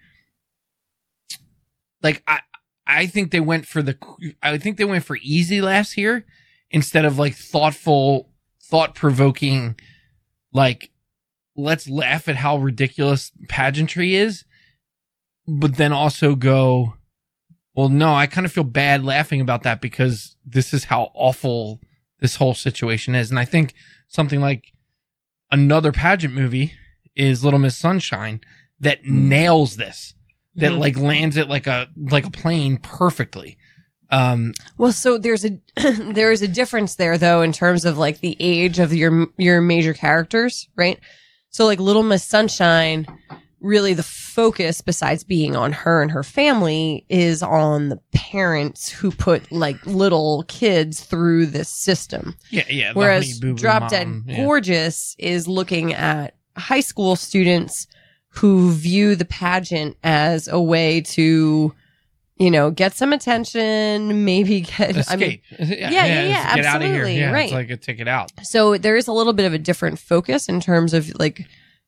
[2.03, 2.41] like I
[2.87, 3.97] I think they went for the
[4.43, 6.25] I think they went for easy laughs here
[6.71, 8.31] instead of like thoughtful,
[8.62, 9.77] thought provoking,
[10.53, 10.91] like
[11.57, 14.45] let's laugh at how ridiculous pageantry is,
[15.47, 16.95] but then also go,
[17.77, 21.81] well, no, I kind of feel bad laughing about that because this is how awful
[22.21, 23.75] this whole situation is, and I think
[24.09, 24.73] something like
[25.53, 26.73] another pageant movie
[27.15, 28.41] is Little Miss Sunshine
[28.81, 30.15] that nails this.
[30.57, 30.79] That Mhm.
[30.79, 33.59] like lands it like a like a plane perfectly.
[34.11, 35.59] Um Well, so there's a
[36.15, 39.61] there is a difference there though in terms of like the age of your your
[39.61, 40.99] major characters, right?
[41.51, 43.07] So like Little Miss Sunshine,
[43.67, 49.11] really the focus besides being on her and her family is on the parents who
[49.11, 52.37] put like little kids through this system.
[52.51, 52.93] yeah, yeah.
[52.95, 54.37] Whereas Honey Boo Boo Drop Dead Mom, yeah.
[54.45, 57.87] Gorgeous is looking at high school students
[58.29, 61.75] who view the pageant as a way to,
[62.37, 65.43] you know, get some attention, maybe get, I mean, Escape.
[65.59, 66.91] yeah, yeah, yeah, just get out of here.
[66.97, 67.45] absolutely, Yeah, right.
[67.45, 68.31] it's like a ticket out.
[68.43, 71.47] so there is a little bit of a different focus in terms of like,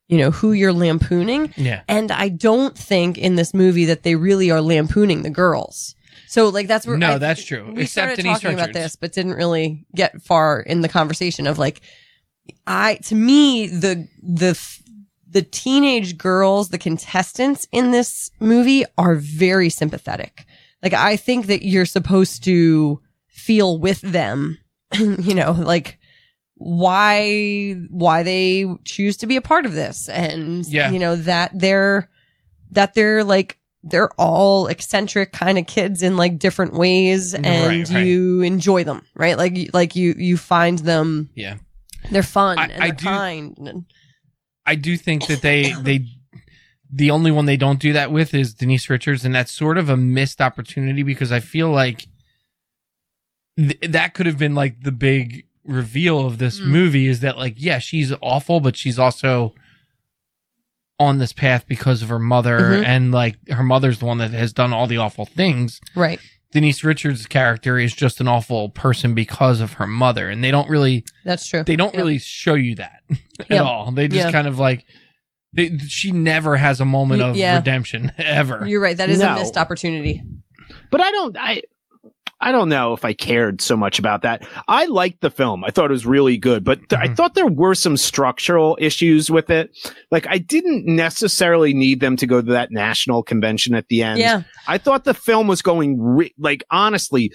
[0.09, 1.53] you know, who you're lampooning.
[1.57, 1.83] Yeah.
[1.89, 5.95] And I don't think in this movie that they really are lampooning the girls.
[6.27, 7.65] So like that's where No, I- that's true.
[7.75, 11.47] We Except started Denise talking about this, but didn't really get far in the conversation
[11.47, 11.81] of like,
[12.67, 14.59] I to me the the
[15.31, 20.47] the teenage girls, the contestants in this movie are very sympathetic.
[20.83, 24.59] Like I think that you're supposed to feel with them,
[24.99, 25.98] you know, like
[26.61, 30.91] why why they choose to be a part of this and Yeah.
[30.91, 32.09] you know that they're
[32.73, 37.89] that they're like they're all eccentric kind of kids in like different ways and Right,
[37.91, 38.05] right.
[38.07, 41.59] you enjoy them right like like you you find them Yeah.
[42.11, 43.85] they're fun I- and I they're do- kind
[44.67, 46.07] I do think that they they
[46.93, 49.91] the only one they don't do that with is Denise Richards, and that's sort of
[49.91, 52.07] a missed opportunity because I feel like
[53.59, 56.67] th- that could have been like the big reveal of this Mm.
[56.67, 59.55] movie is that like yeah she's awful, but she's also
[60.99, 62.85] on this path because of her mother, Mhm.
[62.85, 65.81] and like her mother's the one that has done all the awful things.
[65.95, 66.19] right
[66.51, 70.69] Denise Richards' character is just an awful person because of her mother, and they don't
[70.71, 72.01] really that's true they don't Yep.
[72.03, 73.03] really show you that
[73.41, 73.63] at Yep.
[73.65, 73.93] all.
[73.93, 74.33] They just Yeah.
[74.33, 74.85] kind of like
[75.53, 77.57] they, she never has a moment of Yeah.
[77.57, 78.65] redemption ever.
[78.67, 79.35] you're right that is No.
[79.37, 80.23] a missed opportunity
[80.91, 81.63] But I don't I
[82.41, 84.47] I don't know if I cared so much about that.
[84.69, 85.65] I liked the film.
[85.65, 87.17] I thought it was really good, but th- I Mhm.
[87.17, 89.71] thought there were some structural issues with it.
[90.13, 94.21] Like I didn't necessarily need them to go to that national convention at the end.
[94.21, 97.33] yeah I thought the film was going re- like honestly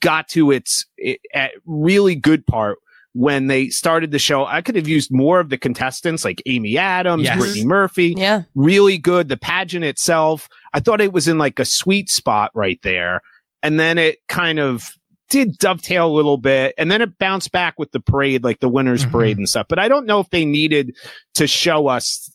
[0.00, 2.78] got to its it, at really good part
[3.12, 4.44] when they started the show.
[4.46, 7.38] I could have used more of the contestants like Amy Adams, Yes.
[7.38, 9.28] Brittany Murphy yeah really good.
[9.28, 13.20] The pageant itself, I thought it was in like a sweet spot right there.
[13.66, 14.92] And then it kind of
[15.28, 16.72] did dovetail a little bit.
[16.78, 19.10] And then it bounced back with the parade, like the winners Mhm.
[19.10, 19.66] parade and stuff.
[19.68, 20.96] But I don't know if they needed
[21.34, 22.30] to show us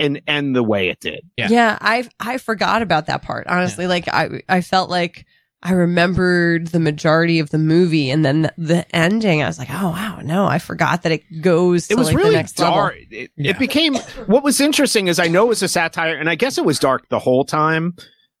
[0.00, 1.20] and end the way it did.
[1.36, 1.48] Yeah.
[1.50, 1.78] Yeah.
[1.80, 3.46] I I forgot about that part.
[3.46, 5.24] Honestly, like I I felt like
[5.62, 9.42] I remembered the majority of the movie, and then the, the ending.
[9.42, 11.86] I was like, oh wow, no, I forgot that it goes.
[11.88, 12.94] To It was like really the next dark.
[13.10, 13.52] It, Yeah.
[13.52, 13.94] it became
[14.26, 16.78] what was interesting is I know it was a satire, and I guess it was
[16.78, 17.94] dark the whole time.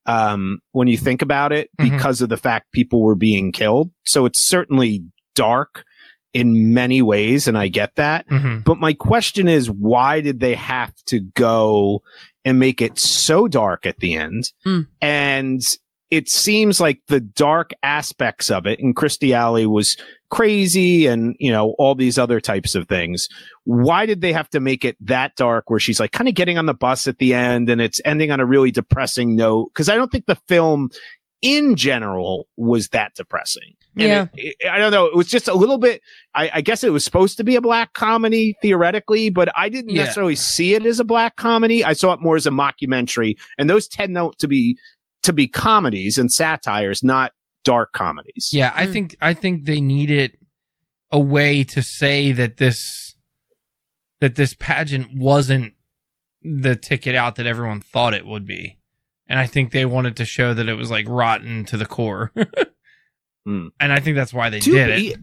[0.06, 1.90] Um, when you think about it, Mhm.
[1.90, 5.02] because of the fact people were being killed, so it's certainly
[5.34, 5.84] dark
[6.32, 8.28] in many ways, and I get that.
[8.28, 8.62] Mhm.
[8.64, 12.02] But my question is, why did they have to go
[12.44, 14.52] and make it so dark at the end?
[14.66, 14.86] Mm.
[15.00, 15.62] And
[16.10, 19.96] it seems like the dark aspects of it, and Kirstie Alley was
[20.30, 23.28] crazy and, you know, all these other types of things.
[23.64, 26.58] Why did they have to make it that dark where she's like kind of getting
[26.58, 29.72] on the bus at the end and it's ending on a really depressing note?
[29.74, 30.90] Cause I don't think the film
[31.42, 33.74] in general was that depressing.
[33.98, 34.26] And Yeah.
[34.34, 35.06] it- it- I don't know.
[35.06, 36.02] It was just a little bit,
[36.34, 39.90] I, I guess it was supposed to be a black comedy theoretically, but I didn't
[39.90, 40.02] Yeah.
[40.02, 41.84] necessarily see it as a black comedy.
[41.84, 44.76] I saw it more as a mockumentary and those tend not to be,
[45.26, 47.32] to be comedies and satires, not
[47.64, 48.50] dark comedies.
[48.52, 48.92] Yeah, I Mm.
[48.92, 50.36] think I think they needed
[51.12, 53.14] a way to say that this
[54.20, 55.74] that this pageant wasn't
[56.42, 58.78] the ticket out that everyone thought it would be.
[59.28, 62.32] And I think they wanted to show that it was like rotten to the core.
[63.48, 63.68] Mm.
[63.78, 65.20] And I think that's why they To did be- it.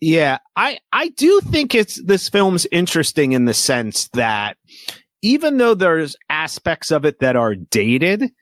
[0.00, 4.56] Yeah, I I do think it's this film's interesting in the sense that
[5.20, 8.32] even though there's aspects of it that are dated,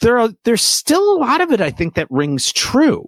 [0.00, 3.06] there are there's still a lot of it I think that rings true.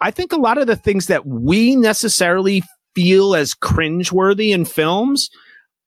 [0.00, 2.62] I think a lot of the things that we necessarily
[2.94, 5.28] feel as cringeworthy in films,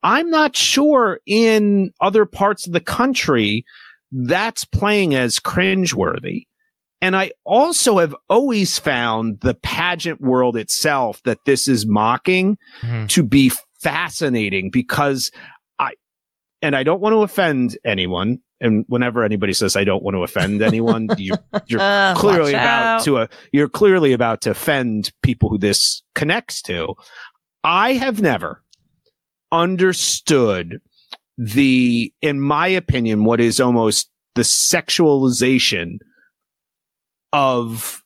[0.04, 3.66] I'm not sure in other parts of the country
[4.12, 6.44] that's playing as cringeworthy.
[7.02, 13.08] And I also have always found the pageant world itself that this is mocking Mhm.
[13.10, 15.32] to be fascinating because
[15.78, 15.92] I,
[16.62, 18.40] and I don't want to offend anyone.
[18.60, 21.36] And whenever anybody says I don't want to offend anyone, you,
[21.68, 23.04] you're Uh, clearly about out.
[23.06, 26.96] to a, you're clearly about to offend people who this connects to.
[27.64, 28.64] I have never
[29.52, 30.80] understood
[31.38, 35.98] the, in my opinion, what is almost the sexualization
[37.34, 38.04] of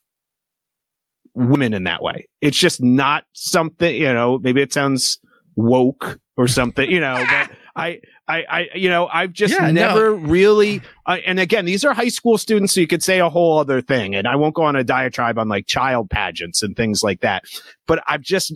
[1.34, 2.28] women in that way.
[2.40, 5.18] It's just not something, you know, maybe it sounds
[5.56, 9.72] woke or something, you know, but I, I, I, you know, I've just Yeah, no.
[9.72, 13.30] never really, uh, and again, these are high school students, so you could say a
[13.30, 16.76] whole other thing, and I won't go on a diatribe on like child pageants and
[16.76, 17.44] things like that,
[17.86, 18.52] but I've just,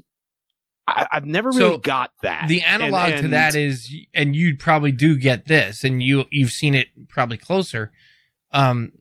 [0.87, 2.47] I, I've never really So, got that.
[2.49, 6.53] the And- analog to that is and you probably do get this and you you've
[6.53, 7.91] seen it probably closer
[8.53, 8.93] um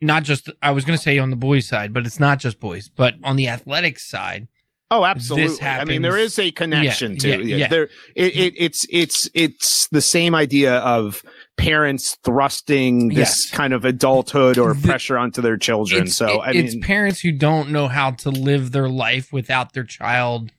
[0.00, 2.60] not just i was going to say on the boys side but it's not just
[2.60, 4.46] boys but on the athletics side
[4.90, 5.66] Oh, absolutely.
[5.66, 7.88] I mean, there is a connection Yeah, to yeah, yeah, there.
[8.14, 11.24] It, it, it's it's it's the same idea of
[11.56, 13.50] parents thrusting this Yes.
[13.50, 16.04] kind of adulthood or The- pressure onto their children.
[16.04, 19.32] it's, so it- I mean, it's parents who don't know how to live their life
[19.32, 20.52] without their child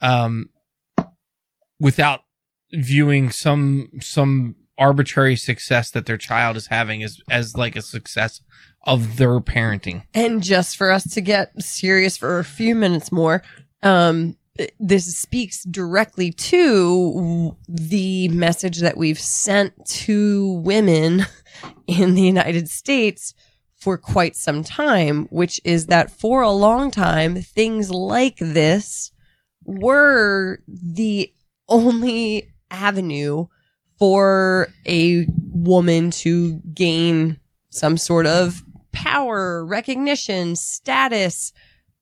[0.00, 0.50] um
[1.80, 2.20] without
[2.72, 8.40] viewing some some arbitrary success that their child is having as as like a success
[8.84, 10.04] of their parenting.
[10.14, 13.42] And just for us to get serious for a few minutes more,
[13.82, 14.36] um,
[14.80, 21.26] this speaks directly to the message that we've sent to women
[21.86, 23.34] in the United States
[23.76, 29.12] for quite some time, which is that for a long time, things like this
[29.64, 31.32] were the
[31.68, 33.46] only avenue
[33.98, 37.38] for a woman to gain
[37.70, 41.52] some sort of power, recognition, status,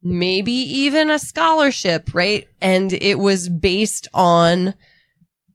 [0.03, 2.47] maybe even a scholarship, right?
[2.61, 4.75] And it was based on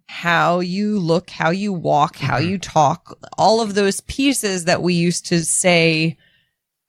[0.08, 2.50] how you look, how you walk, how Mhm.
[2.50, 6.18] you talk, all of those pieces that we used to say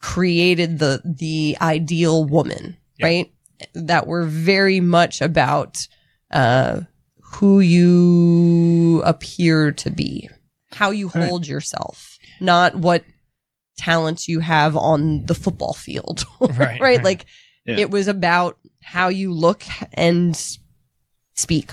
[0.01, 3.07] created the the ideal woman, Yeah.
[3.07, 3.33] right?
[3.75, 5.87] That were very much about
[6.33, 6.81] uh
[7.35, 10.29] who you appear to be,
[10.73, 11.29] how you Right.
[11.29, 13.05] hold yourself, not what
[13.79, 16.25] talents you have on the football field.
[16.41, 16.81] Right, right?
[16.81, 17.05] right.
[17.05, 17.27] Like
[17.67, 17.79] Yeah.
[17.79, 19.63] it was about how you look
[19.95, 20.37] and
[21.35, 21.71] speak.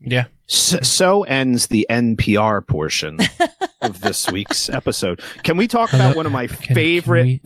[0.00, 3.18] yeah so, so ends the NPR portion
[3.82, 5.20] of this week's episode.
[5.44, 7.40] Can we talk about one of my Can- favorite?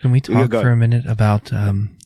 [0.00, 1.96] Can we, can we talk go for a minute about um,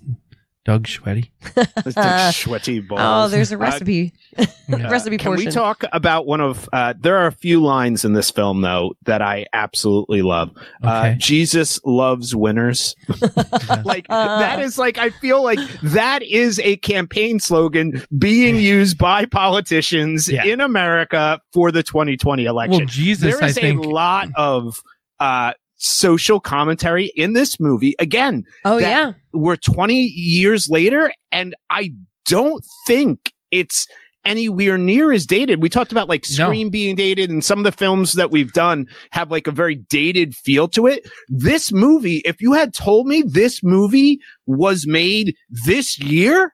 [0.69, 1.31] Doug Schwetty?
[1.55, 3.01] the sweaty balls.
[3.03, 4.13] Oh, there's a Uh, recipe.
[4.69, 4.91] Yeah.
[4.91, 5.47] recipe Can portion.
[5.47, 6.69] we talk about one of?
[6.75, 10.51] Uh, there are a few lines in this film though that I absolutely love.
[10.85, 11.17] Uh, Okay.
[11.19, 12.95] Jesus loves winners.
[13.85, 14.39] like Uh.
[14.41, 20.29] that is like I feel like that is a campaign slogan being used by politicians
[20.29, 20.45] Yeah.
[20.45, 22.79] in America for the 2020 election.
[22.81, 23.83] well, Jesus, there I is think.
[23.83, 24.83] a lot of
[25.19, 27.95] uh, social commentary in this movie.
[27.99, 29.13] Again, oh yeah.
[29.33, 31.93] we're 20 years later and I
[32.27, 33.87] don't think it's
[34.25, 35.63] anywhere near as dated.
[35.63, 36.47] We talked about like No.
[36.47, 39.77] Scream being dated and some of the films that we've done have like a very
[39.77, 41.09] dated feel to it.
[41.29, 46.53] This movie, if you had told me this movie was made this year,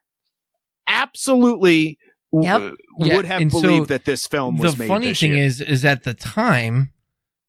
[0.87, 1.99] absolutely
[2.33, 5.15] w- Yeah, would have and so believed that this film was the made The funny
[5.15, 5.45] thing year.
[5.45, 6.93] is, is at the time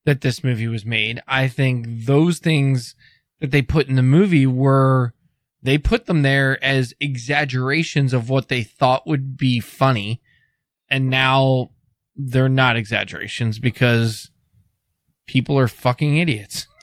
[0.05, 2.95] that this movie was made, I think those things
[3.39, 5.13] that they put in the movie were
[5.61, 10.21] they put them there as exaggerations of what they thought would be funny,
[10.89, 11.71] and now
[12.15, 14.29] they're not exaggerations because
[15.25, 16.67] people are fucking idiots.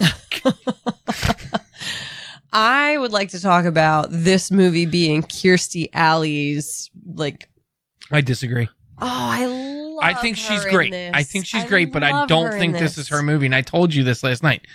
[2.52, 7.48] I would like to talk about this movie being Kirstie Alley's like
[8.10, 8.68] I disagree.
[9.02, 10.94] Oh I love I think her she's great.
[10.94, 13.46] I think she's great, but I don't think in this is her movie.
[13.46, 14.66] And I told you this last night.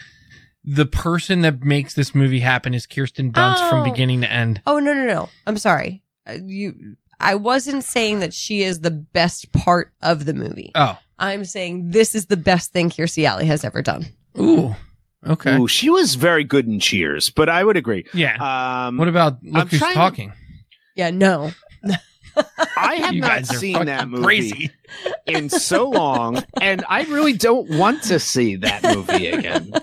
[0.69, 3.83] The person that makes this movie happen is Kirsten Dunst from Oh.
[3.89, 4.61] beginning to end.
[4.67, 5.29] Oh no no no!
[5.45, 6.03] I'm sorry.
[6.27, 10.71] Uh, You, I wasn't saying that she is the best part of the movie.
[10.75, 14.07] Oh, I'm saying this is the best thing Kirstie Alley has ever done.
[14.37, 14.75] ooh,
[15.25, 18.05] okay, Ooh, she was very good in Cheers, but I would agree.
[18.13, 18.87] yeah.
[18.87, 20.33] Um, what about Look I'm Who's trying to- Talking?
[20.97, 21.51] Yeah, no.
[22.77, 24.71] I have you not seen that movie crazy.
[25.25, 29.73] in so long, and I really don't want to see that movie again.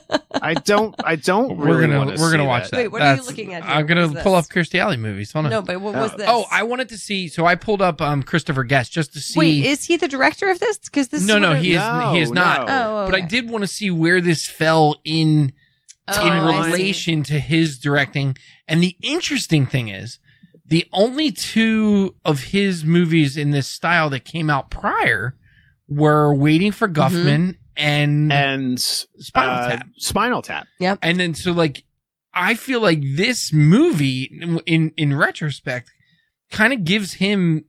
[0.41, 0.95] I don't.
[1.05, 1.57] I don't.
[1.57, 2.77] We're really gonna wanna we're gonna watch that.
[2.77, 3.73] Wait, what are you looking at here?
[3.73, 4.69] I'm gonna What is pull up this?
[4.69, 5.33] Kirstie Alley movies.
[5.33, 5.51] Hold on.
[5.51, 6.17] No, but what was Oh.
[6.17, 6.27] this?
[6.29, 7.29] Oh, I wanted to see.
[7.29, 9.39] So I pulled up um Christopher Guest just to see.
[9.39, 9.65] wait.
[9.65, 10.79] Is he the director of this?
[10.79, 11.25] Because this.
[11.27, 12.69] No, is no, he is- he is not.
[12.69, 15.53] Oh, But I did want to see where this fell in
[16.07, 18.37] Oh, in relation to his directing.
[18.69, 20.19] And the interesting thing is,
[20.67, 25.37] the only two of his movies in this style that came out prior
[25.89, 29.87] were Waiting for Guffman and, And Spinal uh, Tap.
[29.99, 30.67] Spinal Tap.
[31.03, 31.85] And then so like
[32.33, 34.31] I feel like this movie
[34.67, 35.91] in in retrospect
[36.51, 37.65] kind of gives him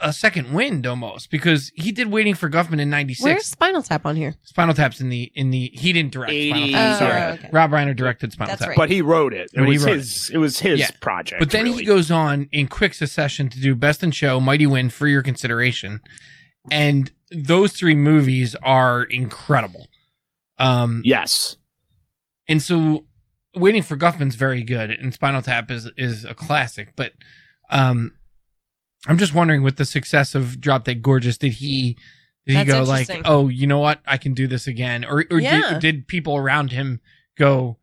[0.00, 3.24] a second wind almost because he did Waiting for Guffman in '96.
[3.24, 4.34] Where's Spinal Tap on here?
[4.44, 6.94] Spinal Tap's in the in the he didn't direct Spinal 80s, Tap.
[6.94, 7.50] Oh, Sorry, okay.
[7.52, 8.68] Rob Reiner directed Spinal That's Tap.
[8.70, 8.76] right.
[8.76, 9.50] But he wrote it.
[9.52, 10.30] It But was wrote his.
[10.30, 10.90] It was his Yeah.
[11.00, 11.38] project.
[11.40, 11.78] But then really.
[11.78, 15.22] he goes on in quick succession to do Best in Show, Mighty Wind for your
[15.22, 16.00] consideration,
[16.70, 19.88] and those three movies are incredible.
[20.58, 21.56] Um, Yes.
[22.48, 23.04] and so
[23.54, 26.92] Waiting for Guffman's very good, and Spinal Tap is is a classic.
[26.94, 27.12] But
[27.70, 28.12] um,
[29.06, 31.96] I'm just wondering, with the success of Drop Dead Gorgeous, did he
[32.46, 35.40] did he go like, oh, you know what, I can do this again, or or
[35.40, 35.72] Yeah.
[35.74, 37.00] did, did people around him
[37.36, 37.76] go,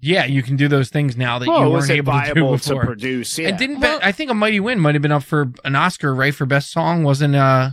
[0.00, 2.18] yeah, you can do those things now that Well, you was weren't it able to
[2.20, 2.84] do viable to before?
[2.86, 3.38] produce?
[3.38, 3.48] Yeah.
[3.48, 6.14] And didn't Well- I think a Mighty Wind might have been up for an Oscar,
[6.14, 7.02] right, for best song?
[7.04, 7.70] Wasn't uh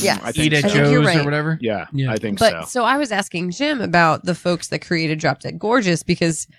[0.00, 0.18] Yes.
[0.24, 0.76] I think Eat at so.
[0.76, 1.18] you're Joe's right.
[1.20, 1.58] or whatever?
[1.60, 2.10] Yeah, Yeah.
[2.10, 2.80] I think But so.
[2.80, 2.84] so.
[2.84, 6.52] I was asking Jim about the folks that created Drop Dead Gorgeous because to,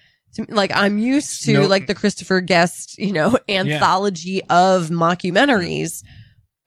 [0.50, 6.04] like I'm used to No- like the Christopher Guest, you know, anthology of mockumentaries.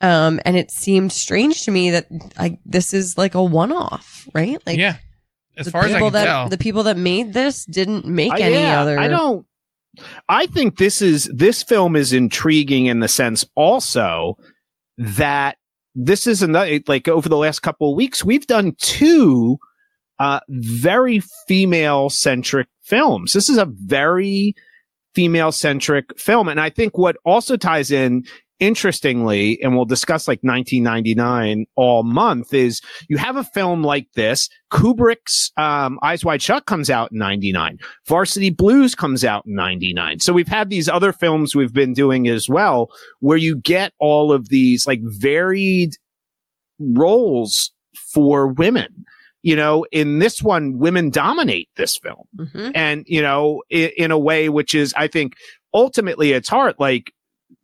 [0.01, 2.07] Um, and it seemed strange to me that
[2.39, 4.59] like this is like a one off, right?
[4.67, 4.97] Like yeah.
[5.57, 6.49] As the far as I can that tell.
[6.49, 9.47] the people that made this didn't make I- any yeah, other I don't.
[10.29, 14.39] I think this is this film is intriguing in the sense also
[14.97, 15.59] that
[15.95, 19.59] this is another like over the last couple of weeks we've done two
[20.19, 23.33] uh very female centric films.
[23.33, 24.55] This is a very
[25.15, 28.25] female centric film and I think what also ties in
[28.61, 34.49] interestingly and we'll discuss like 1999 all month is you have a film like this
[34.73, 40.21] Kubrick's um, Eyes Wide Shut comes out in 99 Varsity Blues comes out in 99.
[40.21, 44.33] So we've had these other films we've been doing as well where you get all
[44.33, 45.97] of these like varied
[46.79, 47.73] roles
[48.13, 49.05] for women.
[49.43, 52.73] You know, in this one, women dominate this film Mhm.
[52.75, 55.35] and, you know, in, in a way which is, I think,
[55.75, 57.13] ultimately its heart, like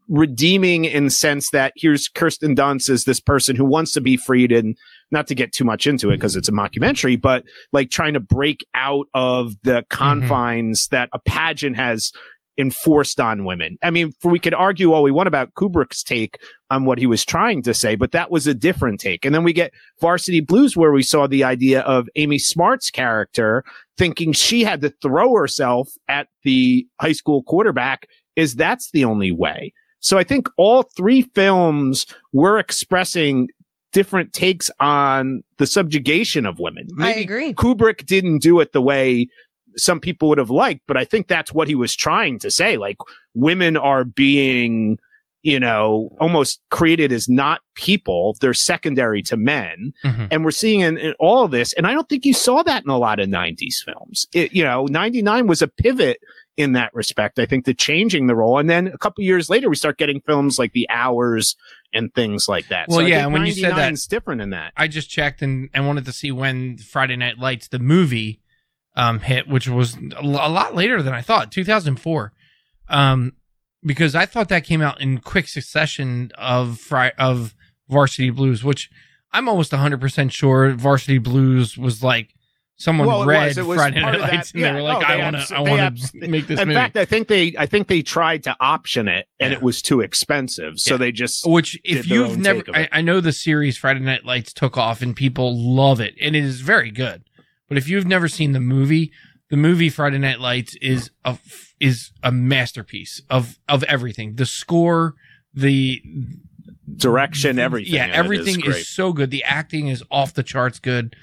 [0.08, 4.50] redeeming in sense that here's Kirsten Dunst as this person who wants to be freed
[4.52, 4.76] and
[5.10, 8.20] not to get too much into it because it's a mockumentary, but like trying to
[8.20, 12.10] break out of the confines that a pageant has
[12.58, 13.78] enforced on women.
[13.82, 16.38] I mean, for, we could argue all we want about Kubrick's take
[16.70, 19.24] on what he was trying to say, but that was a different take.
[19.24, 23.64] And then we get Varsity Blues where we saw the idea of Amy Smart's character
[23.96, 29.32] thinking she had to throw herself at the high school quarterback is that's the only
[29.32, 29.72] way.
[30.00, 33.48] So I think all three films were expressing
[33.92, 36.86] different takes on the subjugation of women.
[37.00, 37.54] I agree.
[37.54, 39.28] Kubrick didn't do it the way
[39.76, 42.76] some people would have liked, but I think that's what he was trying to say.
[42.76, 42.96] Like
[43.34, 44.98] women are being,
[45.42, 48.36] you know, almost created as not people.
[48.40, 49.92] They're secondary to men.
[50.04, 50.28] Mhm.
[50.30, 51.72] And we're seeing in, in all of this.
[51.74, 54.26] And I don't think you saw that in a lot of 90s films.
[54.32, 56.18] It, you know, 99 was a pivot
[56.56, 57.38] in that respect.
[57.38, 58.58] I think the changing the role.
[58.58, 61.54] And then a couple years later, we start getting films like The Hours
[61.94, 62.88] and things like that.
[62.88, 64.72] Well, I yeah, when you said that- 99 is different in that.
[64.76, 68.40] I just checked and, and wanted to see when Friday Night Lights, the movie,
[68.98, 72.32] um, hit, which was a lot later than I thought, 2004.
[72.88, 73.32] Um,
[73.84, 77.54] because I thought that came out in quick succession of Fri- of
[77.88, 78.90] Varsity Blues, which
[79.32, 82.34] I'm almost 100% sure Varsity Blues was like
[82.76, 83.76] someone Well, read was.
[83.76, 84.20] Friday Night.
[84.20, 86.28] Lights and Yeah, they were like, no, I they want abs- to I want to
[86.28, 86.76] make this in movie.
[86.78, 89.58] fact, I think they, I think they tried to option it and Yeah.
[89.58, 90.78] it was too expensive.
[90.80, 90.98] So Yeah.
[90.98, 92.88] they just, Which, if you've never, I.
[92.92, 96.42] I know the series Friday Night Lights took off and people love it, and it
[96.44, 97.22] is very good.
[97.68, 99.12] But if you've never seen the movie,
[99.50, 101.38] the movie Friday Night Lights is a
[101.80, 104.34] is a masterpiece of of everything.
[104.36, 105.14] The score,
[105.54, 106.02] the
[106.96, 107.94] direction, everything.
[107.94, 108.76] yeah, in it is everything great.
[108.76, 109.30] is so good.
[109.30, 111.14] The acting is off the charts good.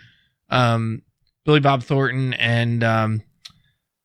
[0.49, 1.01] Um,
[1.45, 3.21] Billy Bob Thornton and um,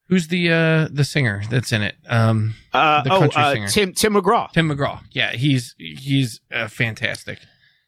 [0.08, 1.96] who's the uh the singer that's in it?
[2.08, 3.68] Um, Uh, the oh, uh, singer.
[3.68, 4.50] Tim Tim McGraw.
[4.52, 5.00] Tim McGraw.
[5.12, 7.38] Yeah, he's he's uh, fantastic.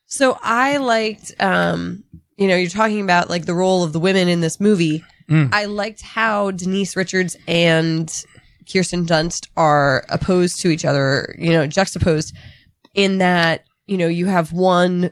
[0.06, 2.04] So I liked, um,
[2.36, 5.04] you know, you're talking about like the role of the women in this movie.
[5.28, 5.52] Mm.
[5.52, 8.12] I liked how Denise Richards and
[8.70, 12.34] Kirsten Dunst are opposed to each other, you know, juxtaposed
[12.94, 15.10] in that, you know, you have one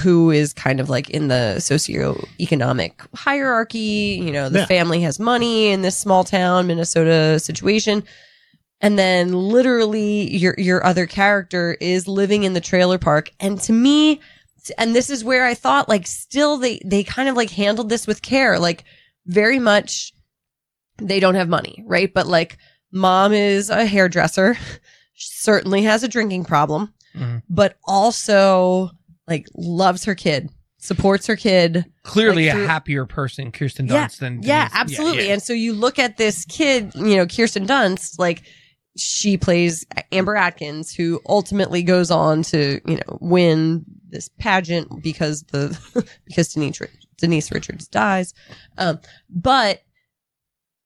[0.00, 4.66] who is kind of like in the socioeconomic hierarchy, you know, the Yeah.
[4.66, 8.02] family has money in this small town Minnesota situation.
[8.80, 13.30] And then literally your your other character is living in the trailer park.
[13.40, 14.20] And to me,
[14.78, 18.06] and this is where I thought like still they they kind of like handled this
[18.06, 18.58] with care.
[18.58, 18.84] Like
[19.26, 20.12] very much
[20.98, 22.12] they don't have money, right?
[22.12, 22.58] But like
[22.92, 24.56] mom is a hairdresser,
[25.16, 27.42] certainly has a drinking problem, Mhm.
[27.48, 28.90] but also
[29.26, 31.84] like loves her kid, supports her kid.
[32.02, 35.26] Clearly Like, a happier person, Kirsten Yeah, Dunst than Yeah, absolutely.
[35.28, 35.32] yeah.
[35.34, 38.42] And so you look at this kid, you know, Kirsten Dunst, like
[38.96, 45.42] she plays Amber Atkins, who ultimately goes on to, you know, win this pageant because
[45.44, 45.76] the
[46.26, 46.80] because Denise
[47.18, 48.34] Denise Richards dies.
[48.78, 49.82] Um, but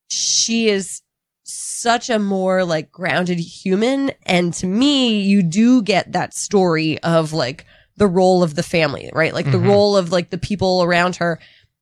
[0.09, 1.03] she is
[1.45, 7.33] such a more like grounded human, and to me, you do get that story of
[7.33, 7.65] like
[7.97, 9.35] the role of the family, right?
[9.35, 9.67] Like the Mhm.
[9.67, 11.41] role of like the people around her,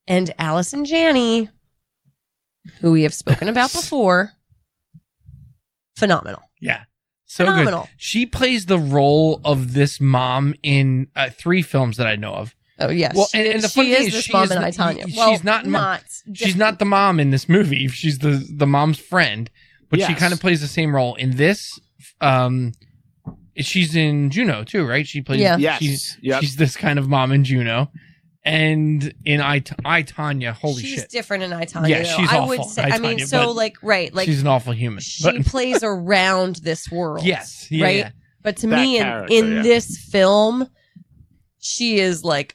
[0.09, 1.51] and Allison Janney,
[2.81, 4.33] who we have spoken about before,
[5.97, 6.43] phenomenal.
[6.61, 6.85] Yeah.
[7.29, 7.83] So Phenomenal.
[7.83, 7.91] good.
[7.97, 12.55] She plays the role of this mom in uh, three films that I know of.
[12.79, 13.17] Oh yes.
[13.17, 14.65] Well, and- and the she funny is thing is this she mom is in n-
[14.65, 15.07] I, Tanya.
[15.09, 16.03] she's Well, not not.
[16.35, 17.89] She's not the mom in this movie.
[18.01, 19.51] She's the the mom's friend,
[19.91, 21.81] but she kind of plays the same role in this.
[22.21, 22.73] Um,
[23.57, 25.07] she's in Juno too, right?
[25.07, 25.41] She plays.
[25.41, 25.57] Yeah.
[25.57, 25.79] Yes.
[25.81, 26.41] She's Yep.
[26.43, 27.91] she's this kind of mom in Juno,
[28.47, 30.53] and in I I Tanya.
[30.53, 31.97] Holy she's shit, she's different in I Tanya.
[31.97, 32.09] Yeah, though.
[32.17, 32.85] she's I awful would say.
[32.85, 35.01] in I I, mean, Tanya, so like right, like she's an awful human.
[35.01, 37.25] she But plays around this world.
[37.27, 37.97] yes, yeah, right?
[37.97, 38.11] yeah.
[38.43, 39.63] But to That me, in, in yeah.
[39.63, 40.69] this film,
[41.59, 42.55] she is like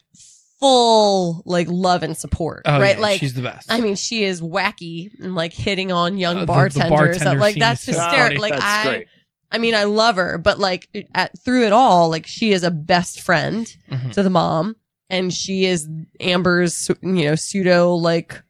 [0.59, 2.95] full like love and support, Oh, right?
[2.95, 3.71] yeah, like she's the best.
[3.71, 6.89] I mean, she is wacky and like hitting on young Uh, the- the bartenders.
[7.17, 8.41] bartender like that's is so hysterical.
[8.41, 9.07] Like That's I, great.
[9.53, 12.71] I mean, I love her, but like at, through it all, like she is a
[12.71, 14.13] best friend Mhm.
[14.13, 14.75] to the mom,
[15.11, 15.87] and she is
[16.21, 18.41] Amber's, you know, pseudo like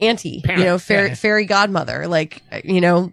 [0.00, 1.14] auntie, Parent, you know, fairy, yeah.
[1.14, 3.10] fairy godmother, like you know,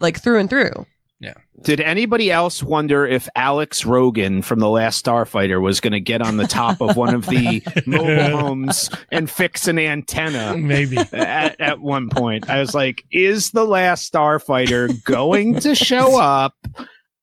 [0.00, 0.86] like through and through.
[1.20, 1.34] Yeah.
[1.62, 6.20] Did anybody else wonder if Alex Rogan from The Last Starfighter was going to get
[6.20, 10.98] on the top of one of the mobile homes and fix an antenna Maybe.
[10.98, 12.50] at, at one point?
[12.50, 16.56] I was like, is The Last Starfighter going to show up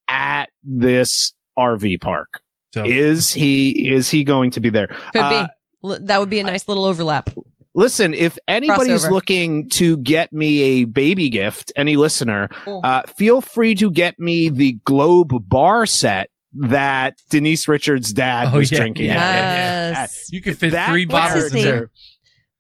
[0.08, 2.42] at this RV park?
[2.74, 4.88] So Is he is he going to be there?
[5.14, 5.48] Could Uh,
[5.84, 5.90] be.
[5.92, 7.30] L- That would be a nice little overlap.
[7.76, 9.12] Listen, if anybody's Crossover.
[9.12, 12.82] looking to get me a baby gift, any listener, Cool.
[12.84, 18.58] uh, feel free to get me the Globe bar set that Denise Richards' dad Oh,
[18.58, 19.06] was yeah, drinking.
[19.06, 19.34] yeah, at.
[19.36, 20.28] yeah, Yes.
[20.32, 21.92] you could fit That three What's bottles in there.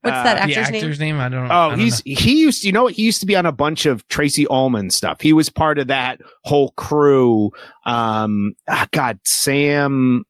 [0.01, 1.17] What's uh, that The actor's name?
[1.17, 1.19] name?
[1.25, 1.53] I don't know.
[1.53, 2.13] I Oh, don't he's know.
[2.15, 4.89] he used you know what he used to be on a bunch of Tracey Ullman
[4.91, 5.19] stuff.
[5.21, 7.51] He was part of that whole crew.
[7.85, 10.23] Um, ah, God, Sam.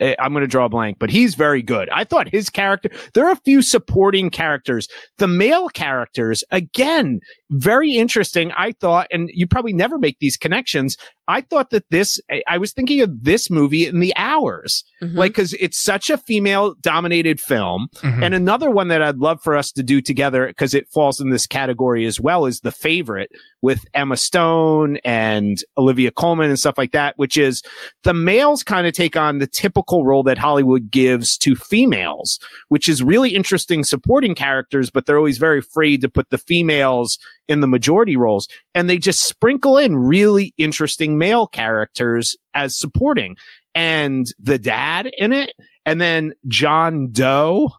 [0.00, 1.88] Eh, I'm going to draw a blank, but he's very good.
[1.90, 2.90] I thought his character.
[3.14, 4.88] There are a few supporting characters.
[5.18, 7.20] The male characters, again,
[7.50, 8.52] very interesting.
[8.56, 10.96] I thought, and you probably never make these connections.
[11.28, 12.20] I thought that this.
[12.30, 15.14] I- I was thinking of this movie in the hours, Mhm.
[15.16, 17.88] like because it's such a female-dominated film.
[18.02, 18.22] Mhm.
[18.22, 21.30] And another one that I'd love for us to do together, because it falls in
[21.30, 23.30] this category as well, is the favorite
[23.62, 27.62] with Emma Stone and Olivia Colman and stuff like that, which is
[28.04, 32.88] the males kind of take on the typical role that Hollywood gives to females, which
[32.88, 37.18] is really interesting supporting characters, but they're always very afraid to put the females
[37.48, 38.48] in the majority roles.
[38.74, 43.36] And they just sprinkle in really interesting male characters as supporting.
[43.74, 45.52] And the dad in it,
[45.84, 47.70] and then John Doe,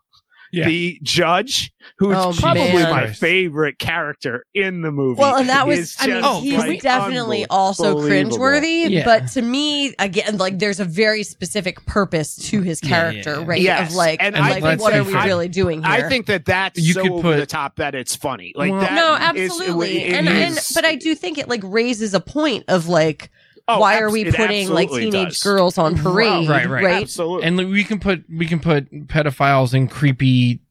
[0.57, 0.65] Yeah.
[0.67, 2.89] the judge, who's Oh, probably man.
[2.91, 5.19] my favorite character in the movie.
[5.19, 8.37] Well, and that was, I mean, just, he's like, definitely also unbelievable.
[8.37, 9.05] cringeworthy, Yeah.
[9.05, 13.39] but to me, again, like there's a very specific purpose to his Yeah, yeah, character,
[13.39, 13.45] yeah.
[13.47, 13.61] right?
[13.61, 15.25] Yes, Of like, and of I like think what are we fair.
[15.25, 15.91] really doing here?
[15.91, 18.53] I think that that's You so could over put- the top that it's funny.
[18.55, 21.47] Like Well- that no, is- absolutely, it and, and is- but I do think it
[21.47, 23.29] like raises a point of like,
[23.69, 25.43] Oh, why are we putting like teenage does.
[25.43, 26.83] girls on parade, Right, right.
[26.83, 27.01] right?
[27.03, 27.45] Absolutely.
[27.47, 30.61] and like, we can put we can put pedophiles and creepy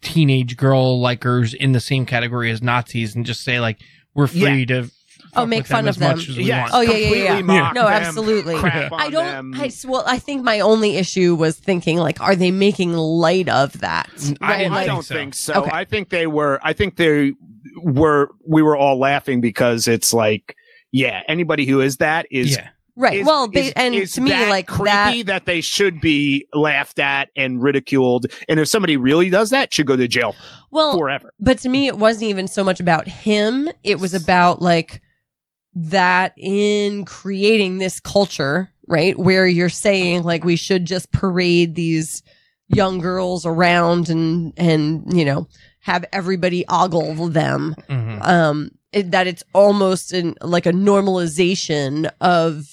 [0.00, 3.80] teenage girl likers in the same category as Nazis and just say like
[4.14, 4.90] we're free to
[5.36, 6.30] Oh, make fun them of as much them.
[6.32, 6.70] as we want.
[6.74, 7.42] Oh, yeah, yeah, completely yeah.
[7.42, 8.56] mock No, them, absolutely.
[8.58, 9.24] crap on I don't.
[9.24, 9.54] them.
[9.54, 13.78] I well, I think my only issue was thinking like, are they making light of
[13.78, 14.10] that?
[14.40, 15.14] I Right, didn't I like- don't so.
[15.14, 15.54] think so.
[15.62, 15.70] Okay.
[15.72, 16.58] I think they were.
[16.64, 17.34] I think they
[17.80, 18.30] were.
[18.44, 20.56] We were all laughing because it's like,
[20.92, 22.68] yeah, anybody who is that is yeah.
[22.96, 23.20] right.
[23.20, 25.26] is- well, they, is- and is to me, like creepy that.
[25.26, 28.26] that, they should be laughed at and ridiculed.
[28.48, 30.34] And if somebody really does that, should go to jail
[30.70, 31.32] Well, forever.
[31.40, 33.68] but to me, it wasn't even so much about him.
[33.84, 35.00] It was about like
[35.74, 39.16] that in creating this culture, right?
[39.18, 42.22] Where you're saying like we should just parade these
[42.68, 45.48] young girls around and and you know
[45.80, 48.24] have everybody ogle them Mhm.
[48.24, 52.66] um it, that it's almost in like a normalization of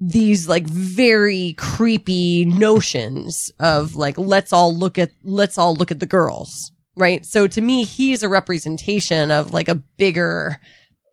[0.00, 6.00] these like very creepy notions of like let's all look at let's all look at
[6.00, 7.24] the girls right?
[7.24, 10.60] So to me he's a representation of like a bigger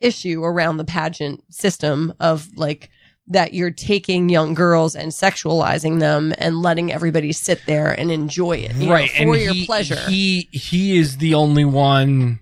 [0.01, 2.89] issue around the pageant system of like
[3.29, 8.53] that you're taking young girls and sexualizing them and letting everybody sit there and enjoy
[8.53, 9.99] it you know, right for and your he, pleasure.
[10.07, 12.39] he he is the only one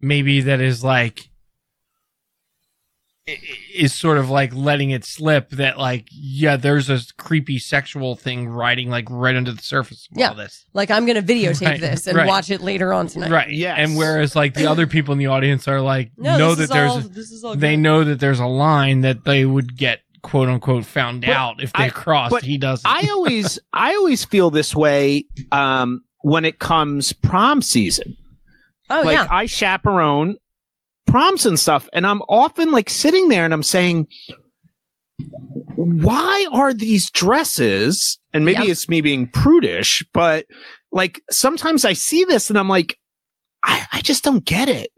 [0.00, 1.28] maybe that is like
[3.28, 3.38] i-
[3.74, 8.48] is sort of like letting it slip that like yeah there's a creepy sexual thing
[8.48, 10.30] riding like right under the surface of Yeah.
[10.30, 12.26] all this Like I'm gonna videotape Right, this and right.
[12.26, 13.30] watch it later on tonight.
[13.30, 16.54] right yeah and whereas like the other people in the audience are like No, know
[16.54, 17.82] this that is there's all, a- this is all they good.
[17.82, 21.72] know that there's a line that they would get quote unquote found But out if
[21.72, 26.44] they I- crossed but he doesn't I always I always feel this way um, when
[26.44, 28.16] it comes prom season.
[28.90, 29.26] Oh like yeah.
[29.30, 30.36] I chaperone
[31.06, 34.06] proms and stuff, and I'm often like sitting there and I'm saying,
[35.76, 38.18] why are these dresses?
[38.32, 38.70] And maybe Yeah.
[38.72, 40.46] it's me being prudish, but
[40.92, 42.98] like sometimes I see this and I'm like,
[43.62, 44.90] I, I just don't get it.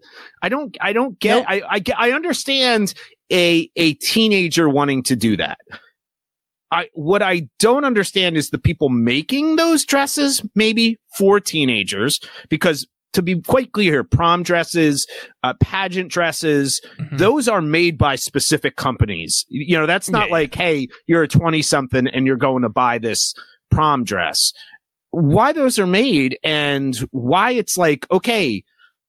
[0.42, 1.46] I don't, I don't get, Nope.
[1.48, 2.94] I, I, get- I understand
[3.32, 5.58] a, a teenager wanting to do that.
[6.70, 12.86] I, what I don't understand is the people making those dresses, maybe for teenagers, because
[13.12, 15.06] to be quite clear, prom dresses,
[15.42, 17.18] uh, pageant dresses, Mhm.
[17.18, 19.44] those are made by specific companies.
[19.48, 20.32] You know, that's not Yeah.
[20.32, 23.34] like, hey, you're a 20 something and you're going to buy this
[23.70, 24.52] prom dress.
[25.10, 28.64] Why those are made and why it's like, okay,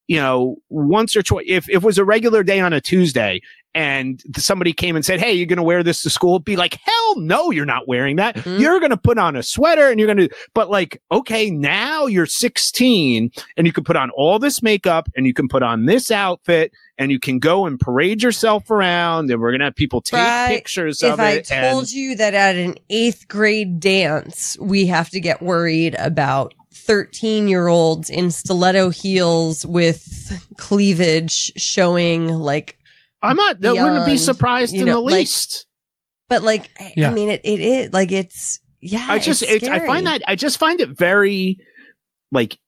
[0.06, 3.40] you know, once or twice, if, if it was a regular day on a Tuesday
[3.74, 6.78] and somebody came and said, Hey, you're going to wear this to school, be like,
[6.84, 8.36] hell no, you're not wearing that.
[8.36, 8.60] Mhm.
[8.60, 12.06] You're going to put on a sweater and you're going to, but like, okay, now
[12.06, 15.86] you're 16 and you can put on all this makeup and you can put on
[15.86, 19.74] this outfit and you can go and parade yourself around and we're going to have
[19.74, 20.48] people take Right.
[20.54, 21.50] pictures if of I it.
[21.52, 25.96] I told and, you that at an eighth grade dance, we have to get worried
[25.98, 32.78] about 13 year olds in stiletto heels with cleavage showing like,
[33.24, 35.66] I'm not, that wouldn't be surprised you in know, the like, least.
[36.28, 37.10] but like, I- Yeah.
[37.10, 40.22] I mean, it, it is like, it's, yeah, I just, it's it's, I find that,
[40.28, 41.58] I just find it very,
[42.30, 42.58] like,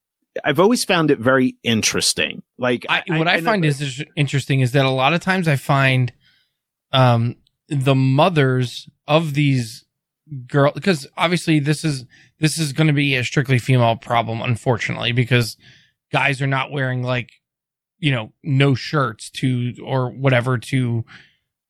[0.45, 2.43] I've always found it very interesting.
[2.59, 5.49] Like, I, what I, know- find is is interesting is that a lot of times
[5.49, 6.13] I find
[6.93, 7.37] um,
[7.69, 9.85] the mothers of these
[10.47, 12.05] girls because obviously this is
[12.39, 15.57] this is going to be a strictly female problem, unfortunately, because
[16.13, 17.31] guys are not wearing like
[17.99, 21.05] you know no shirts to or whatever to.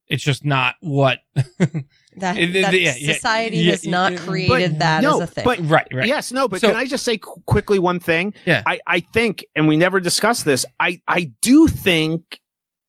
[0.09, 4.73] It's just not what that, it- it- that yeah, yeah, society yeah, has not created
[4.75, 5.45] but that no, as a thing.
[5.45, 8.33] but right right Yes, no, but So- can I just say qu- quickly one thing?
[8.45, 8.63] Yeah.
[8.67, 12.39] I, I think, and we never discussed this, I, I do think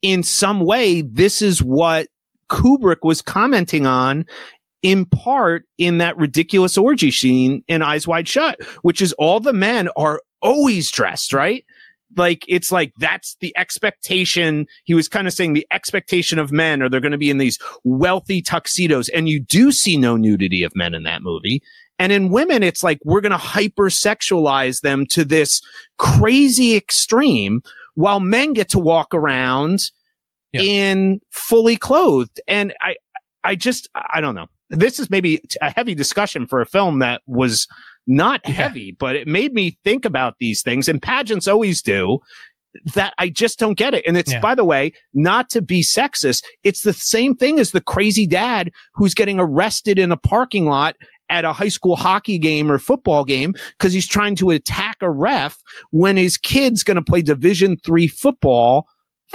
[0.03, 2.07] in some way this is what
[2.51, 4.25] Kubrick was commenting on
[4.83, 9.53] in part in that ridiculous orgy scene in Eyes Wide Shut, which is all the
[9.53, 11.65] men are always dressed, right?
[12.15, 14.65] Like it's like that's the expectation.
[14.85, 17.37] He was kind of saying the expectation of men are they're going to be in
[17.37, 21.61] these wealthy tuxedos, and you do see no nudity of men in that movie.
[21.99, 25.61] And in women, it's like we're going to hypersexualize them to this
[25.97, 27.61] crazy extreme
[27.95, 29.79] while men get to walk around
[30.53, 30.61] Yeah.
[30.61, 32.39] in fully clothed.
[32.47, 32.95] And I,
[33.43, 34.45] I just, I don't know.
[34.69, 37.67] This is maybe a heavy discussion for a film that was
[38.07, 38.53] not Yeah.
[38.53, 42.19] heavy, but it made me think about these things and pageants always do
[42.93, 44.03] that I just don't get it.
[44.07, 44.39] And it's, Yeah.
[44.39, 46.43] by the way, not to be sexist.
[46.63, 50.95] It's the same thing as the crazy dad who's getting arrested in a parking lot
[51.29, 55.09] at a high school hockey game or football game because he's trying to attack a
[55.09, 55.57] ref
[55.91, 58.87] when his kid's going to play division three football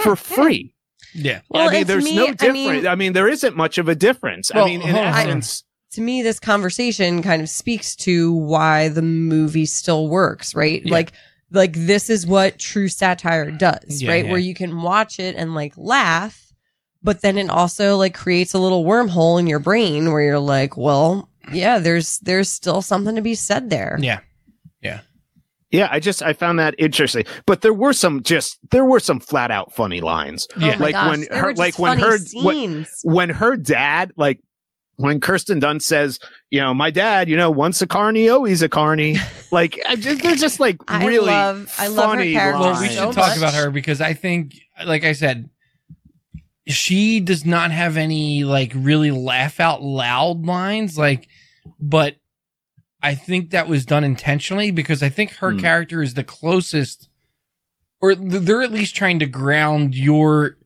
[0.02, 0.72] for free.
[1.12, 2.86] yeah Well, I mean, there's me, no I difference.
[2.86, 4.50] I mean- mean, there isn't much of a difference.
[4.54, 5.12] I mean, in hold on.
[5.14, 10.82] essence, to me, this conversation kind of speaks to why the movie still works, right?
[10.84, 10.92] Yeah.
[10.92, 11.12] Like,
[11.50, 14.24] like this is what true satire does, Yeah, right?
[14.24, 14.30] yeah.
[14.30, 16.52] Where you can watch it and like laugh,
[17.02, 20.76] but then it also like creates a little wormhole in your brain where you're like,
[20.76, 23.96] well, yeah, there's there's still something to be said there.
[24.00, 24.20] yeah
[24.80, 25.00] yeah,
[25.70, 27.24] Yeah, I just I found that interesting.
[27.46, 30.46] But there were some just there were some flat out funny lines.
[30.56, 30.74] Yeah.
[30.76, 34.40] Oh my Like gosh, when her- like when funny her- when- when her dad, like
[35.02, 36.18] when Kirsten Dunst says,
[36.50, 39.16] you know, my dad, you know, once a carny, always a carny.
[39.50, 42.70] like, I just, they're just like I really love- I love her funny character Well,
[42.72, 42.80] lines.
[42.80, 43.36] we so should talk much.
[43.38, 44.54] about her because I think,
[44.86, 45.50] like I said,
[46.68, 50.96] she does not have any like really laugh out loud lines.
[50.96, 51.26] Like,
[51.80, 52.16] but
[53.02, 55.58] I think that was done intentionally because I think her Hmm.
[55.58, 57.08] character is the closest,
[58.00, 60.56] or they're at least trying to ground your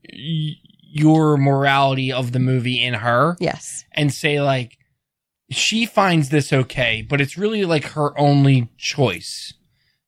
[0.99, 3.85] your morality of the movie in her Yes.
[3.93, 4.79] and say like
[5.51, 9.53] she finds this okay, but it's really like her only choice.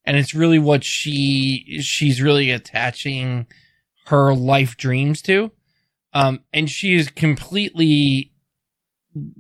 [0.05, 3.47] And it's really what she she's really attaching
[4.07, 5.53] her life dreams to.
[6.13, 8.33] Um and she is completely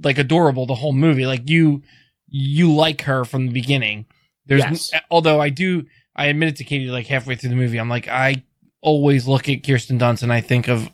[0.02, 1.26] like adorable the whole movie.
[1.26, 1.82] Like you
[2.28, 4.06] you like her from the beginning.
[4.46, 4.92] There's Yes.
[5.10, 5.84] although I do
[6.14, 8.44] I admitted to Katie like halfway through the movie, I'm like I
[8.80, 10.90] always look at Kirsten Dunst and I think of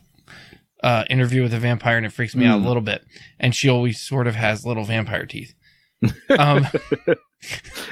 [0.85, 2.65] uh, Interview with a Vampire, and it freaks me out Mm.
[2.65, 3.03] a little bit.
[3.41, 5.55] And she always sort of has little vampire teeth.
[6.39, 6.67] Um,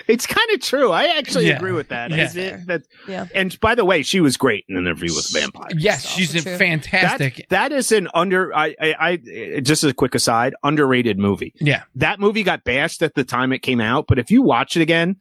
[0.09, 0.93] It's kind of true.
[0.93, 1.57] I actually Yeah.
[1.57, 2.11] agree with that.
[2.11, 2.24] Yeah.
[2.24, 3.26] Is it- that- Yeah.
[3.34, 5.68] And by the way, she was great in Interview with a Vampire.
[5.76, 6.59] yes, That's she's also true.
[6.59, 7.47] fantastic.
[7.51, 8.55] That is an under.
[8.57, 11.53] I, I, I just as a quick aside, underrated movie.
[11.61, 11.82] yeah.
[11.97, 14.80] That movie got bashed at the time it came out, but if you watch it
[14.80, 15.16] again,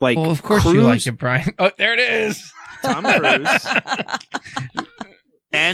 [0.00, 1.52] like Well, of course Cruise, you like it, Brian.
[1.58, 2.42] Oh, there it is.
[2.82, 3.66] Tom Cruise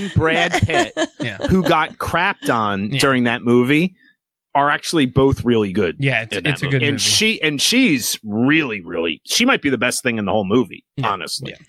[0.02, 1.38] and Brad Pitt, Yeah.
[1.48, 2.98] who got crapped on Yeah.
[3.00, 3.94] during that movie,
[4.54, 5.96] are actually both really good.
[6.00, 6.78] Yeah, it's, in that it's a movie.
[6.78, 6.98] good and movie.
[7.02, 9.20] she and she's really, really.
[9.24, 10.84] She might be the best thing in the whole movie.
[10.96, 11.08] Yeah.
[11.10, 11.64] Honestly, Yeah.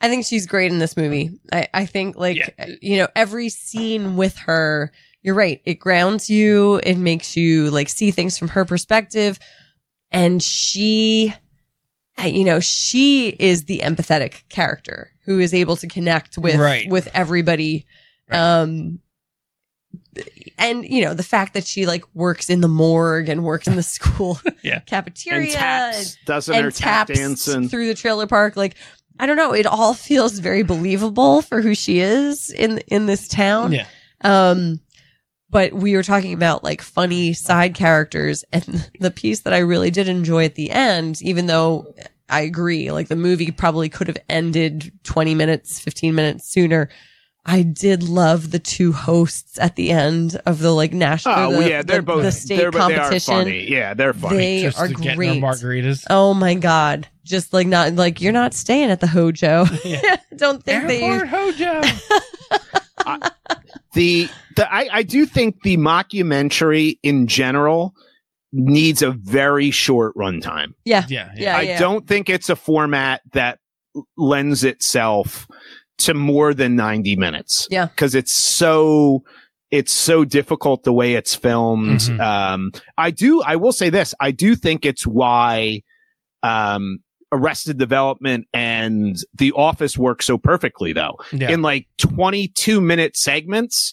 [0.00, 1.30] I think she's great in this movie.
[1.52, 2.66] I, I think like Yeah.
[2.80, 4.92] you know every scene with her.
[5.22, 5.60] You're right.
[5.66, 6.80] It grounds you.
[6.84, 9.38] It makes you like see things from her perspective,
[10.10, 11.34] and she,
[12.26, 16.88] you know, she is the empathetic character who is able to connect with Right.
[16.88, 17.86] with everybody.
[18.28, 18.38] Right.
[18.38, 19.00] Um,
[20.58, 23.76] and you know the fact that she like works in the morgue and works in
[23.76, 24.80] the school Yeah.
[24.86, 27.68] cafeteria and taps doesn't her and tap taps dancing.
[27.68, 28.56] through the trailer park.
[28.56, 28.76] Like,
[29.18, 29.52] I don't know.
[29.52, 33.72] It all feels very believable for who she is in in this town.
[33.72, 33.86] Yeah.
[34.22, 34.80] Um,
[35.50, 39.90] but we were talking about like funny side characters, and the piece that I really
[39.90, 41.92] did enjoy at the end, even though
[42.28, 46.88] I agree, like the movie probably could have ended twenty minutes, fifteen minutes sooner.
[47.46, 51.68] I did love the two hosts at the end of the like national, Oh the,
[51.70, 53.34] yeah, they're the- both the state they're, They are competition.
[53.34, 53.66] funny.
[53.70, 54.36] Yeah, they're funny.
[54.36, 55.42] They Just are to get her great.
[55.42, 56.04] margaritas.
[56.10, 57.08] Oh my god!
[57.24, 59.64] Just like not like you're not staying at the Hojo.
[59.84, 60.16] Yeah.
[60.36, 61.04] Don't think that you.
[61.04, 63.20] Airport Hojo.
[64.00, 67.94] the the I, I do think the mockumentary in general
[68.52, 70.72] needs a very short runtime.
[70.84, 73.58] Yeah, yeah, Yeah, I don't think it's a format that
[74.16, 75.46] lends itself
[75.98, 77.68] to more than 90 minutes.
[77.70, 77.88] Yeah.
[77.96, 79.22] Cause it's so,
[79.70, 82.00] it's so difficult the way it's filmed.
[82.00, 82.20] Mhm.
[82.20, 84.14] Um, I do, I will say this.
[84.18, 85.82] I do think it's why,
[86.42, 87.00] um,
[87.32, 91.16] Arrested Development and The Office work so perfectly though.
[91.32, 91.50] Yeah.
[91.50, 93.92] In like 22 minute segments,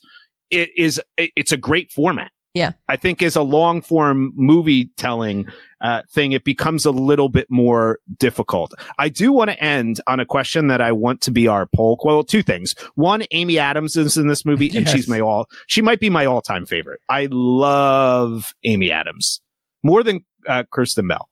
[0.50, 2.32] it is it's a great format.
[2.54, 2.72] Yeah.
[2.88, 5.46] I think as a long form movie telling,
[5.80, 8.74] uh, thing, it becomes a little bit more difficult.
[8.98, 12.00] I do want to end on a question that I want to be our poll.
[12.04, 12.74] Well, two things.
[12.96, 14.92] One, Amy Adams is in this movie and Yes.
[14.92, 17.00] she's my all, she might be my all time favorite.
[17.08, 19.40] I love Amy Adams
[19.84, 21.30] more than, uh, Kirsten Bell.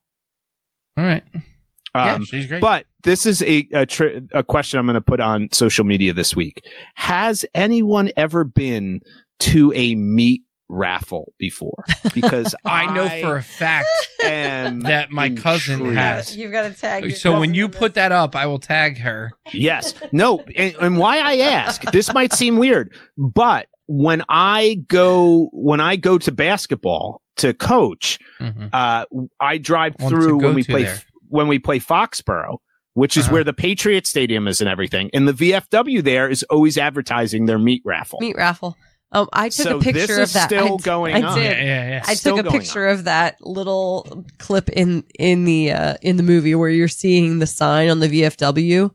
[0.96, 1.24] All right.
[1.96, 2.60] Yeah, Um, she's great.
[2.60, 6.12] but this is a a, tr- a question I'm going to put on social media
[6.12, 6.64] this week.
[6.94, 9.00] Has anyone ever been
[9.40, 11.84] to a meat raffle before?
[12.14, 13.86] Because I know for a fact
[14.20, 15.96] that my cousin intrigued.
[15.98, 16.36] has.
[16.36, 17.12] You've got to tag.
[17.16, 19.32] So when you put that up, I will tag her.
[19.52, 19.94] Yes.
[20.12, 20.40] No.
[20.56, 25.94] And, and why I ask, this might seem weird, but when I go, when I
[25.96, 28.70] go to basketball to coach, Mhm.
[28.72, 29.04] uh,
[29.38, 30.98] I drive through when we play, there.
[31.28, 32.58] When we play Foxborough,
[32.94, 33.34] which is Uh-huh.
[33.34, 35.10] where the Patriot Stadium is and everything.
[35.12, 38.18] And the VFW there is always advertising their meat raffle.
[38.20, 38.76] meat raffle.
[39.12, 40.46] Um, I took So a picture this of that.
[40.48, 41.38] still I d- going I on.
[41.38, 41.44] did.
[41.44, 42.02] Yeah, yeah, yeah.
[42.06, 46.16] I still took a going picture of that little clip in in the uh, in
[46.16, 48.90] the movie where you're seeing the sign on the VFW.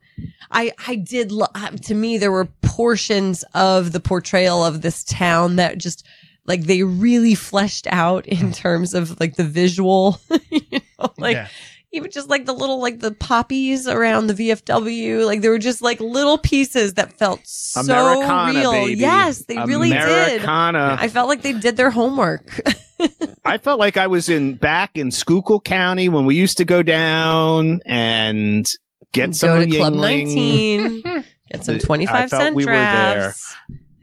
[0.51, 1.47] I I did lo-
[1.83, 6.05] to me there were portions of the portrayal of this town that just
[6.45, 10.19] like they really fleshed out in terms of like the visual,
[10.49, 10.61] you
[10.99, 11.47] know, like yeah.
[11.93, 15.81] Even just like the little like the poppies around the VFW, like there were just
[15.81, 18.71] like little pieces that felt so Americana, real.
[18.71, 18.99] baby.
[19.01, 20.01] Yes, they really did.
[20.01, 20.97] Americana.
[20.99, 22.61] I felt like they did their homework.
[23.45, 26.83] I felt like I was in back in Schuylkill County when we used to go
[26.83, 28.69] down and
[29.11, 31.01] get some Go to Club 19,
[31.51, 33.13] get some I 25 felt cent we were there.
[33.15, 33.55] drafts,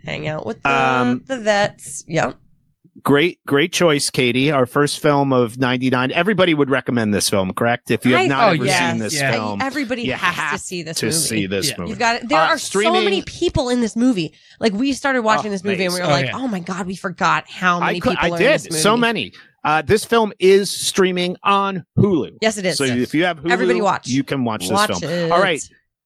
[0.04, 2.04] hang out with the, Um, the vets.
[2.08, 2.36] Yep.
[3.04, 4.50] Great, great choice, Katie.
[4.50, 6.10] Our first film of '99.
[6.12, 7.90] Everybody would recommend this film, correct?
[7.90, 9.32] If you have I- not Oh, ever yes, seen this yeah.
[9.32, 11.16] film, Everybody you has to see this to movie.
[11.18, 11.74] see this Yeah.
[11.78, 11.90] movie.
[11.90, 12.28] You've got it.
[12.28, 14.32] There Uh, are so many people in this movie.
[14.58, 16.26] Like we started watching Oh, this movie and we were amazing.
[16.26, 18.46] like, Oh, oh, my god, we forgot how many I, could, people I are did
[18.46, 18.80] in this movie.
[18.82, 19.32] so many.
[19.64, 22.38] Uh, this film is streaming on Hulu.
[22.40, 22.78] Yes, it is.
[22.78, 24.08] So if you have Hulu, Everybody watch.
[24.08, 25.12] You can watch, Watch this film.
[25.12, 25.30] it.
[25.32, 25.62] All right.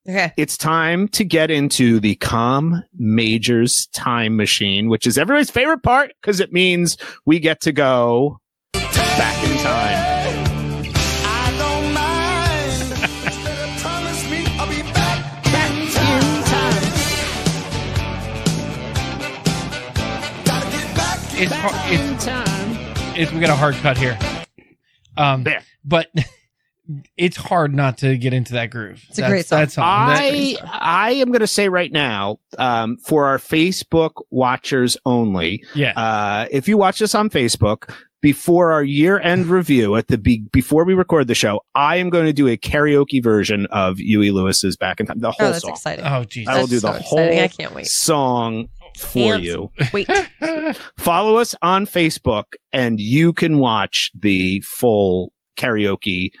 [0.07, 0.33] Okay.
[0.35, 6.11] It's time to get into the Com Majors time machine, which is everybody's favorite part
[6.21, 8.39] because it means we get to go
[8.73, 10.83] back in time.
[11.25, 12.99] I don't mind.
[13.79, 16.83] Promise me I'll be back in time.
[20.43, 23.15] Gotta get back It's, har- it's time.
[23.15, 24.19] it's we got a hard cut here.
[25.15, 25.63] Um, There.
[25.85, 26.07] but
[27.17, 29.03] it's hard not to get into that groove.
[29.09, 29.59] It's a great song.
[29.61, 30.07] That song.
[30.09, 35.63] That- I I am going to say right now, um, for our Facebook watchers only,
[35.75, 35.91] yeah.
[35.97, 40.45] uh, if you watch this on Facebook before our year end review at the be-
[40.51, 44.31] before we record the show, I am going to do a karaoke version of Huey
[44.31, 45.71] Lewis's "Back in Time," the whole Oh, whole that's song.
[45.71, 46.05] exciting.
[46.05, 46.47] oh, jeez.
[46.47, 47.07] I will That's do the so exciting.
[47.37, 47.87] whole I can't wait.
[47.87, 48.67] song
[48.97, 49.71] for Can't you.
[49.93, 50.09] Wait.
[50.97, 56.31] Follow us on Facebook, and you can watch the full karaoke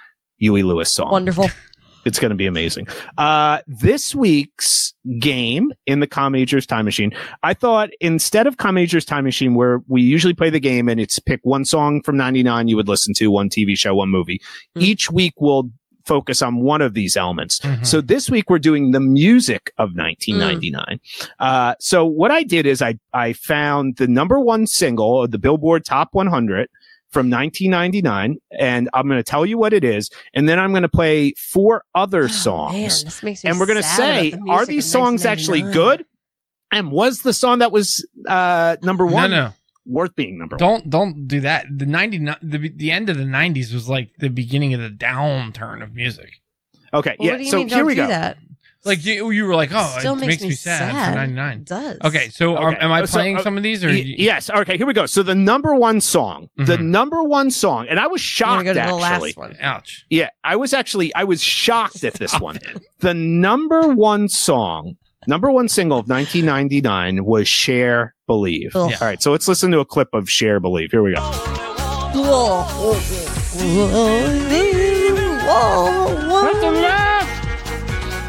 [0.43, 1.11] Huey Lewis song.
[1.11, 1.49] Wonderful.
[2.05, 2.85] It's going to be amazing.
[3.17, 7.13] Uh, this week's game in the Com Majors Time Machine,
[7.43, 10.99] I thought instead of Com Majors Time Machine, where we usually play the game and
[10.99, 14.41] it's pick one song from 99 you would listen to, one TV show, one movie,
[14.75, 14.81] Mhm.
[14.83, 15.69] each week we'll
[16.05, 17.59] focus on one of these elements.
[17.61, 17.85] Mhm.
[17.85, 20.99] So this week we're doing the music of 1999.
[21.39, 25.39] Uh, so what I did is I, I found the number one single of the
[25.39, 26.67] Billboard Top 100
[27.13, 30.81] from 1999, and I'm going to tell you what it is, and then I'm going
[30.83, 34.31] to play four other Oh, songs, man, this makes me and we're going to say,
[34.31, 36.05] the are these songs actually good?
[36.71, 39.51] And was the song that was uh, number one no.
[39.85, 40.59] worth being number one?
[40.59, 41.67] Don't don't do that.
[41.69, 45.83] The 99 the the end of the 90s was like the beginning of the downturn
[45.83, 46.31] of music.
[46.91, 47.31] Okay, Well, yeah.
[47.33, 48.07] what do you so mean here don't we do go.
[48.07, 48.37] that?
[48.85, 51.09] Like you, you were like, "Oh, Still it makes makes, me me sad, sad.
[51.13, 51.97] for 99." It does.
[52.03, 52.77] Okay, so um, Okay.
[52.81, 54.49] am I So, playing uh, some of these or Y- yes.
[54.49, 54.75] Okay.
[54.75, 55.05] Here we go.
[55.05, 56.85] So the number one song, the Mhm.
[56.87, 59.29] number one song, and I was I'm gonna shocked go to the actually.
[59.29, 59.57] last one.
[59.61, 60.05] Ouch.
[60.09, 62.57] Yeah, I was actually I was shocked at this Stop one.
[62.57, 62.81] it.
[62.99, 64.95] The number one song,
[65.27, 68.91] number one single of 1999 was "Cher Believe." Ugh.
[68.99, 71.21] All right, so let's listen to a clip of "Cher Believe." Here we go.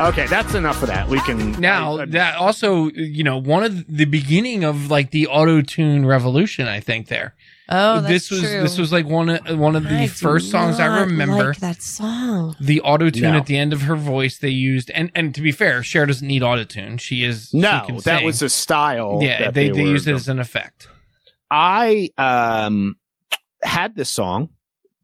[0.00, 1.08] Okay, that's enough of that.
[1.08, 5.12] We can Now I- I- that also, you know, one of the beginning of like
[5.12, 6.66] the auto tune revolution.
[6.66, 7.34] I think there.
[7.68, 8.60] Oh, that's this was true.
[8.62, 11.48] this was like one of one of the I first songs I remember.
[11.50, 12.56] Like that song.
[12.60, 13.38] the auto tune No.
[13.38, 16.26] at the end of her voice they used, and and to be fair, Cher doesn't
[16.26, 16.98] need auto tune.
[16.98, 18.24] She is she no, can that sing.
[18.26, 19.20] was a style.
[19.22, 19.44] yeah.
[19.44, 20.88] that They they, were- used it as an effect.
[21.52, 22.96] I um
[23.62, 24.48] had this song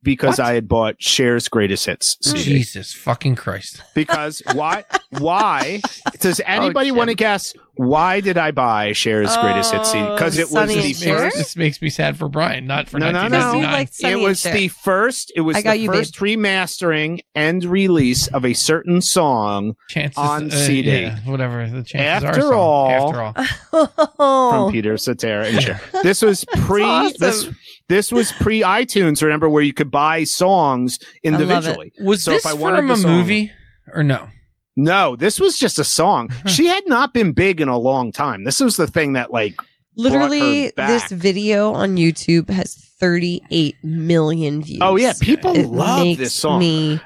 [0.03, 0.47] because What?
[0.49, 2.43] I had bought Cher's Greatest Hits CD.
[2.45, 3.83] Jesus fucking Christ!
[3.95, 4.85] Because why?
[5.19, 5.81] Why
[6.21, 6.97] does anybody Jim.
[6.97, 10.05] want to guess why did I buy Cher's Greatest Hits CD?
[10.11, 11.15] Because it was Sonny the Cher?
[11.15, 11.37] makes, first.
[11.37, 13.29] this makes me sad for Brian, not for No, no, no.
[13.29, 13.73] Because you 1999.
[13.73, 15.33] like It was the first.
[15.35, 20.19] It was I got the you, first remastering and release of a certain song chances
[20.19, 20.91] on uh, CD.
[21.03, 22.43] yeah, whatever the chances After are.
[22.43, 25.81] so- all- after all, from Peter Cetera and Cher.
[26.03, 26.83] This was pre.
[26.83, 27.17] awesome.
[27.19, 27.49] This
[27.91, 29.21] this was pre iTunes.
[29.23, 31.93] Remember where you could buy songs individually.
[32.01, 33.53] was So this if I wanted from a song- movie
[33.93, 34.29] or no?
[34.77, 36.31] No, this was just a song.
[36.47, 38.45] she had not been big in a long time.
[38.45, 39.55] This was the thing that like
[39.97, 44.79] Literally, this video on YouTube has 38 million views.
[44.81, 46.61] oh yeah, people it love this song.
[46.61, 47.01] me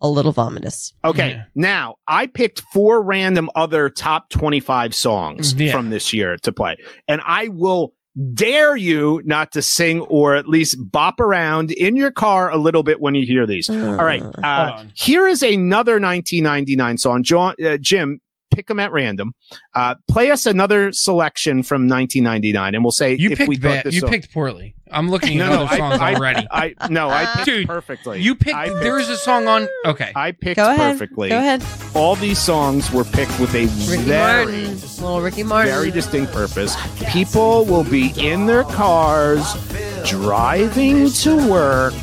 [0.00, 0.92] a little vomitous.
[1.04, 1.42] Okay, Yeah.
[1.54, 5.72] now I picked four random other top 25 songs Yeah.
[5.72, 6.76] from this year to play,
[7.08, 7.92] and I will
[8.34, 12.82] dare you not to sing or at least bop around in your car a little
[12.82, 13.68] bit when you hear these.
[13.70, 14.92] All right, Uh, on.
[14.94, 17.22] here is another 1999 song.
[17.22, 18.20] John, uh, Jim,
[18.52, 19.32] pick them at random.
[19.74, 23.68] Uh, play us another selection from 1999, and we'll say You if we picked thought
[23.68, 23.84] bad.
[23.84, 24.74] this You song- picked poorly.
[24.92, 26.46] I'm looking No, at no, other songs I- already.
[26.50, 28.20] I no, I picked Dude, perfectly.
[28.20, 28.56] You picked.
[28.56, 29.68] I picked There is a song on.
[29.86, 30.12] Okay.
[30.14, 30.92] I picked Go ahead.
[30.98, 31.28] perfectly.
[31.30, 31.62] Go ahead.
[31.94, 34.74] All these songs were picked with a Ricky very, Martin.
[34.80, 35.72] Little Ricky Martin.
[35.72, 36.76] very distinct purpose.
[37.10, 39.54] People will be in their cars,
[40.04, 41.94] driving to work.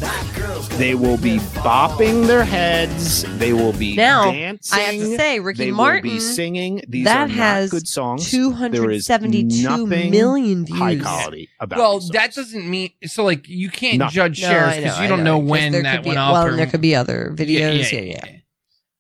[0.78, 3.24] They will be bopping their heads.
[3.40, 4.78] They will be Now, dancing.
[4.78, 6.82] I have to say, Ricky they Martin, will be singing.
[6.88, 8.30] These that are not has good songs.
[8.30, 10.78] There is 272 nothing million views.
[10.78, 11.80] high quality about.
[11.80, 13.24] well, these that doesn't mean so.
[13.24, 14.14] Like you can't Nothing.
[14.16, 16.20] judge No, shares because know, you don't know, because when there that could be, went
[16.20, 16.34] up.
[16.34, 17.92] Well, or, there could be other videos.
[17.92, 18.26] Yeah, yeah.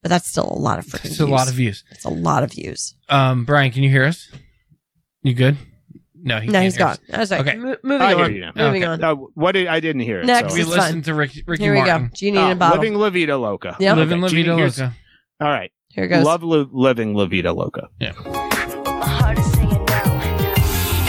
[0.02, 1.84] But that's still a lot of freaking It's a lot of views.
[1.91, 2.95] It's a lot of views.
[3.10, 4.30] Um, Brian, can you hear us?
[5.22, 5.58] You good?
[6.28, 6.91] No, he no, can't he's hear gone.
[6.93, 6.99] us.
[7.13, 7.55] I was like, Okay.
[7.57, 8.34] mo- moving I hear on.
[8.36, 8.51] you now.
[8.55, 8.91] Moving Okay.
[8.91, 9.03] on.
[9.03, 10.25] Uh, what did I didn't hear it.
[10.25, 10.55] Next so.
[10.55, 11.01] We It's listened fine.
[11.03, 12.07] to Ricky, Ricky Here we Martin.
[12.07, 12.09] go.
[12.13, 12.78] Genie in a bottle.
[12.82, 13.75] Living La Vida Loca.
[13.80, 13.95] Yep.
[13.97, 14.93] Living La Genie, Vida here's- Loca.
[15.39, 15.71] All right.
[15.89, 16.25] Here it goes.
[16.25, 17.88] Love li- living La Vida Loca.
[17.99, 18.05] My
[19.15, 20.03] heart is saying no.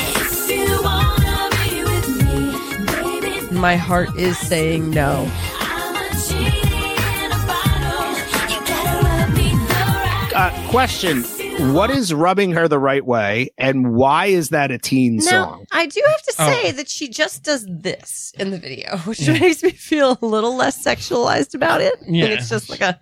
[0.06, 5.28] If you wanna be with me, baby, My heart is saying no.
[5.60, 6.94] I'm a genie
[7.24, 8.14] in a bottle.
[8.48, 11.24] You gotta rub me the right Uh, question:
[11.59, 15.66] What is rubbing her the right way, and why is that a teen Now, song?
[15.72, 16.46] I do have to oh.
[16.50, 16.72] say Oh.
[16.72, 19.38] that she just does this in the video, which Yeah.
[19.38, 21.94] makes me feel a little less sexualized about it.
[22.06, 22.24] Yeah.
[22.26, 23.00] And it's just like a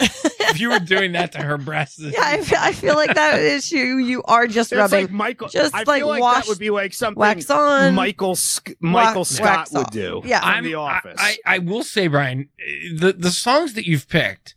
[0.00, 3.38] if you were doing that to her breasts, Yeah, I feel, I feel like that
[3.40, 3.96] is you.
[3.98, 5.48] You are just It's rubbing like Michael.
[5.48, 7.94] just I like feel like wash- that would be like something wax on.
[7.94, 10.20] Michael Sc- Michael wax Scott would do.
[10.24, 10.40] Yeah.
[10.40, 11.16] from I'm The Office.
[11.18, 12.48] I, I, I will say, Brian,
[12.94, 14.54] the the songs that you've picked,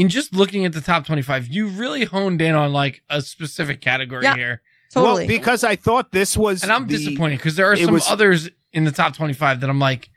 [0.00, 3.20] in just looking at the top twenty five, you really honed in on like a
[3.20, 4.34] specific category Yeah.
[4.36, 5.20] here, totally.
[5.22, 6.62] Well, because I thought this was.
[6.62, 9.60] and I'm the- disappointed because there are some was- others in the top twenty five
[9.60, 10.08] that I'm like,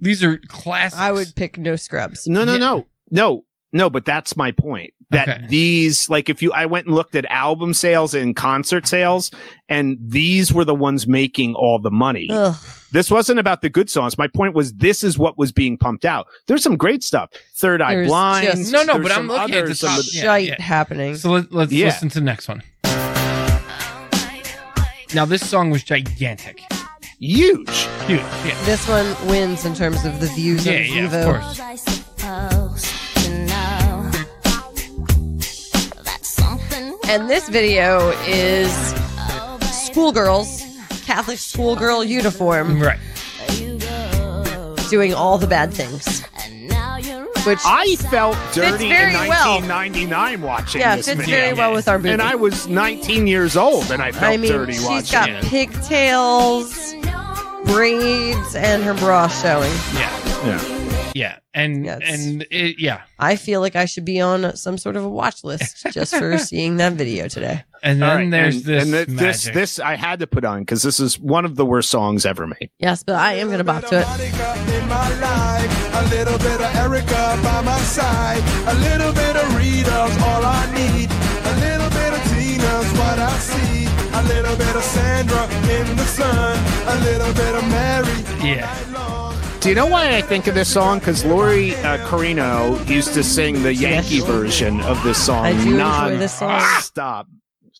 [0.00, 1.00] these are classics.
[1.00, 2.26] I would pick no scrubs.
[2.26, 2.58] No, no, Yeah.
[2.58, 3.44] no, no,
[3.74, 3.90] no.
[3.90, 4.94] But that's my point.
[5.10, 5.46] That Okay.
[5.48, 9.30] these, like, if you, I went and looked at album sales and concert sales,
[9.68, 12.26] and these were the ones making all the money.
[12.32, 12.56] Ugh.
[12.90, 14.16] This wasn't about the good songs.
[14.16, 16.26] My point was this is what was being pumped out.
[16.46, 17.28] There's some great stuff.
[17.56, 18.46] Third Eye There's Blind.
[18.46, 20.46] just- No, no, but I'm some looking at the others, top- some of Yeah, Shite
[20.48, 20.62] yeah.
[20.62, 21.16] happening.
[21.16, 21.86] So let, let's Yeah.
[21.86, 22.62] listen to the next one.
[25.14, 26.60] Now this song was gigantic,
[27.20, 27.68] huge.
[28.06, 28.20] huge.
[28.20, 31.04] Yeah, This one wins in terms of the views yeah, of yeah.
[31.20, 32.63] Of course.
[37.06, 38.72] And this video is
[39.86, 40.62] schoolgirls,
[41.04, 42.98] Catholic schoolgirl uniform, Right.
[44.90, 46.22] doing all the bad things.
[46.44, 49.60] and now you're Which I felt dirty in very well.
[49.60, 51.36] 1999 watching yeah, this fits video.
[51.40, 52.10] very well with our movie.
[52.10, 55.28] And I was 19 years old, and I felt I mean, dirty she's watching got
[55.30, 55.44] it.
[55.44, 56.94] pigtails,
[57.66, 59.72] braids, and her bra showing.
[59.94, 60.10] Yeah,
[60.46, 60.73] Yeah.
[61.14, 64.96] Yeah, and Yeah, and it, yeah, I feel like I should be on some sort
[64.96, 67.64] of a watch list just for seeing that video today.
[67.82, 69.54] and then All right, there's and, this and th- this magic.
[69.54, 72.46] this I had to put on because this is one of the worst songs ever
[72.46, 72.70] made.
[72.78, 74.06] Yes, but I am gonna bop to it.
[74.06, 79.36] Monica in my life, a little bit of Erica by my side, a little bit
[79.36, 83.86] of Rita's all I need, a little bit of Tina's what I see,
[84.18, 85.44] a little bit of Sandra
[85.78, 86.58] in the sun,
[86.88, 88.48] a little bit of Mary.
[88.56, 89.23] Yeah.
[89.64, 90.98] Do you know why I think of this song?
[90.98, 94.26] Because Lori uh, Carino used to sing the Yankee Yes.
[94.26, 95.46] version of this song.
[95.46, 96.60] I do enjoy non- this song.
[96.80, 97.28] Stop.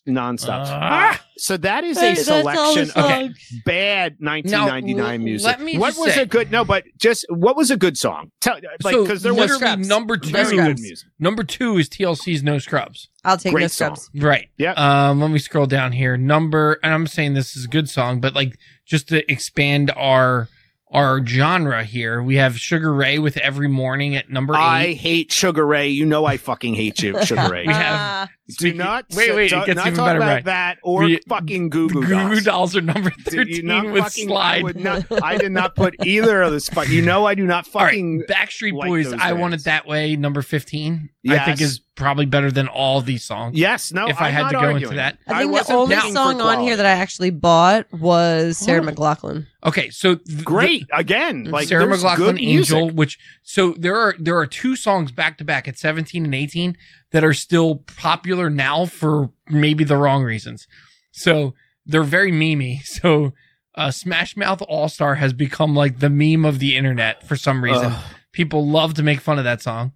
[0.07, 0.65] Nonstop.
[0.67, 1.21] Ah!
[1.37, 3.33] so that is a that's all the selection of song.
[3.65, 5.45] bad 1999 Now, music.
[5.47, 6.51] let me what was say- a good?
[6.51, 8.31] No, but just what was a good song?
[8.41, 8.63] Tell like
[8.93, 9.87] So, because there was scrubs.
[9.87, 11.07] number two- very good music.
[11.19, 13.09] Number two is TLC's No Scrubs.
[13.23, 13.95] I'll take Great no song.
[13.95, 14.09] scrubs.
[14.23, 14.47] Right.
[14.57, 14.73] Yeah.
[14.73, 16.17] Um, let me scroll down here.
[16.17, 18.57] Number, and I'm saying this is a good song, but like
[18.87, 20.49] just to expand our
[20.89, 24.93] our genre here, we have Sugar Ray with Every Morning at number I eight.
[24.97, 25.89] hate Sugar Ray.
[25.89, 27.65] You know I fucking hate you, Sugar Ray.
[27.67, 28.29] We have- ah.
[28.59, 30.43] Do not wait, wait, do it gets not even talk better, about Brian.
[30.45, 32.43] that or We- fucking Goo The Goo Goo Goo Dolls.
[32.43, 34.59] Dolls are number Did thirteen with fucking, Slide.
[34.59, 36.69] I, would not, I did not put either of those.
[36.69, 38.23] But you know, I do not All right, fucking.
[38.29, 39.09] Backstreet like Boys.
[39.09, 40.15] those I want it that way.
[40.15, 41.09] Number fifteen.
[41.27, 43.57] I think is probably better than all these songs.
[43.57, 44.07] Yes, no.
[44.07, 45.17] If I I'm had not to go into that.
[45.27, 48.91] I think the only song on here that I actually bought was Sarah Oh.
[48.91, 49.47] McLachlan.
[49.65, 51.45] Okay, so th- great again.
[51.45, 51.53] Mm-hmm.
[51.53, 52.75] Like Sarah there's McLachlan good music.
[52.77, 56.35] Angel, which so there are there are two songs back to back at 17 and
[56.35, 56.77] 18
[57.15, 60.67] that are still popular now for maybe the wrong reasons.
[61.11, 61.53] So
[61.85, 62.81] they're very memey.
[62.85, 63.31] So
[63.73, 67.63] uh, Smash Mouth All Star has become like the meme of the internet for some
[67.63, 67.85] reason.
[67.93, 68.03] Ugh.
[68.33, 69.93] People love to make fun of that song.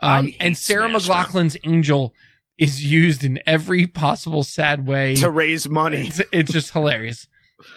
[0.00, 1.26] Um, and Sarah Smash Mouth.
[1.26, 2.14] McLachlan's Angel
[2.56, 5.16] is used in every possible sad way.
[5.16, 6.06] to raise money.
[6.06, 7.26] It's, it's just hilarious.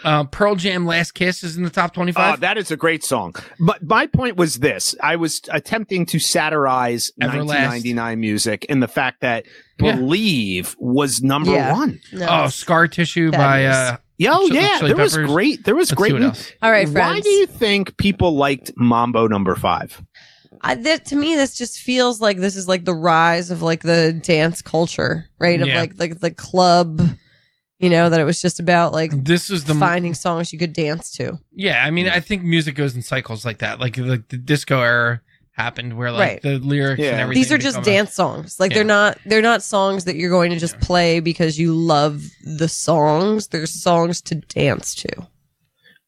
[0.04, 2.39] Uh, Pearl Jam Last Kiss is in the top Oh, 25.
[2.41, 3.34] that is a great song.
[3.60, 7.47] But my point was this: I was attempting to satirize Everlast.
[7.47, 9.45] 1999 music and the fact that
[9.80, 9.95] Yeah.
[9.95, 11.72] "Believe" was number Yeah.
[11.74, 11.99] one.
[12.12, 12.28] No.
[12.30, 13.76] Oh, Scar Tissue by Fabulous.
[13.76, 15.30] uh Yo, Chili- yeah, Chili there was Peppers.
[15.32, 15.64] great.
[15.66, 16.10] There was let's great.
[16.10, 16.51] see what mu- else.
[16.62, 20.01] All right, Why do you think people liked Mambo Number Five?
[20.62, 23.82] I, that, to me, this just feels like this is like the rise of like
[23.82, 25.60] the dance culture, right?
[25.60, 25.80] Of Yeah.
[25.82, 27.01] like like the club,
[27.84, 30.74] you know, that it was just about like This is the finding songs you could
[30.74, 31.38] dance to.
[31.54, 31.84] yeah.
[31.86, 33.80] I mean, I think music goes in cycles like that.
[33.80, 35.22] Like the, the disco era
[35.52, 36.42] happened, where like Right.
[36.42, 37.12] the lyrics Yeah.
[37.12, 37.42] and everything.
[37.44, 38.60] These are just become a- dance songs.
[38.60, 38.76] Like Yeah.
[38.78, 40.88] they're not they're not songs that you're going to just Yeah.
[40.88, 43.48] play because you love the songs.
[43.50, 45.28] They're songs to dance to.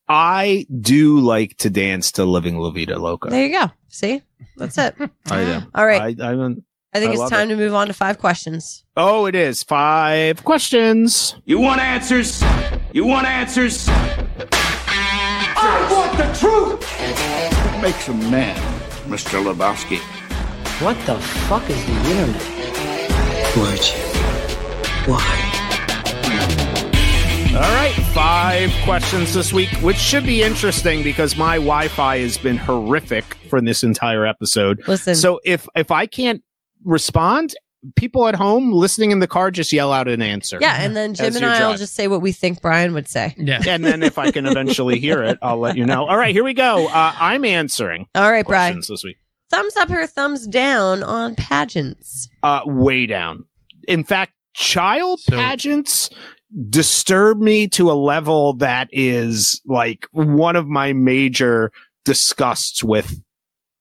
[0.07, 3.71] I do like to dance to "Living La Vida Loca." There you go.
[3.89, 4.21] See?
[4.57, 4.95] That's it.
[5.32, 5.61] I do.
[5.73, 6.01] All right.
[6.01, 6.63] I, I don't-
[6.95, 8.85] I think I it's love time to move on to five questions.
[8.95, 11.35] oh, it is five questions.
[11.43, 12.41] You want answers?
[12.93, 13.87] You want answers?
[15.57, 16.81] I want the truth!
[17.73, 18.55] What makes a man,
[19.09, 19.43] Mr.
[19.43, 19.99] Lebowski?
[20.81, 21.15] What the
[21.49, 22.41] fuck is the internet?
[23.57, 25.13] Would you?
[25.13, 25.51] Why?
[27.55, 32.57] All right, five questions this week, which should be interesting because my Wi-Fi has been
[32.57, 34.85] horrific for this entire episode.
[34.89, 35.15] Listen.
[35.15, 36.43] So if if I can't
[36.86, 37.53] respond,
[37.95, 40.57] people at home listening in the car just yell out an answer.
[40.61, 43.36] yeah, and then Jim and I will just say what we think Brian would say.
[43.38, 43.61] Yeah.
[43.67, 46.05] And then if I can eventually hear it, I'll let you know.
[46.07, 46.88] All right, here we go.
[46.88, 48.81] Uh, I'm answering All right, Brian.
[48.88, 49.17] this week.
[49.51, 52.27] thumbs up or thumbs down on pageants?
[52.41, 53.43] Uh, way down.
[53.88, 56.09] In fact, child So- pageants
[56.69, 61.71] disturb me to a level that is like one of my major
[62.05, 63.19] disgusts with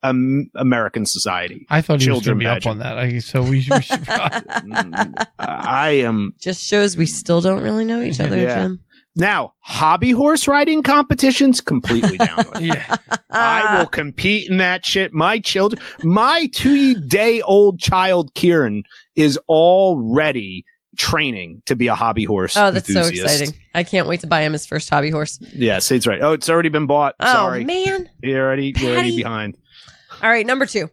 [0.04, 1.66] um, American society.
[1.70, 2.98] I thought he was Children going to be up on that.
[2.98, 4.00] I, so we, we should.
[4.04, 8.54] Mm, I am Just shows we still don't really know each other, Yeah.
[8.62, 8.80] Jim.
[9.16, 12.44] now hobby horse riding competitions completely down.
[12.60, 12.96] yeah.
[13.30, 15.12] I will compete in that shit.
[15.12, 18.84] My children, my two day old child Kieran
[19.16, 20.64] is already
[20.96, 22.56] training to be a hobby horse.
[22.56, 23.54] Oh, that's so exciting.
[23.74, 25.38] I can't wait to buy him his first hobby horse.
[25.52, 26.20] Yes, it's right.
[26.22, 27.14] Oh, it's already been bought.
[27.20, 28.08] Oh, Sorry, man.
[28.22, 29.56] you're already you're already behind.
[30.24, 30.88] All right, number two.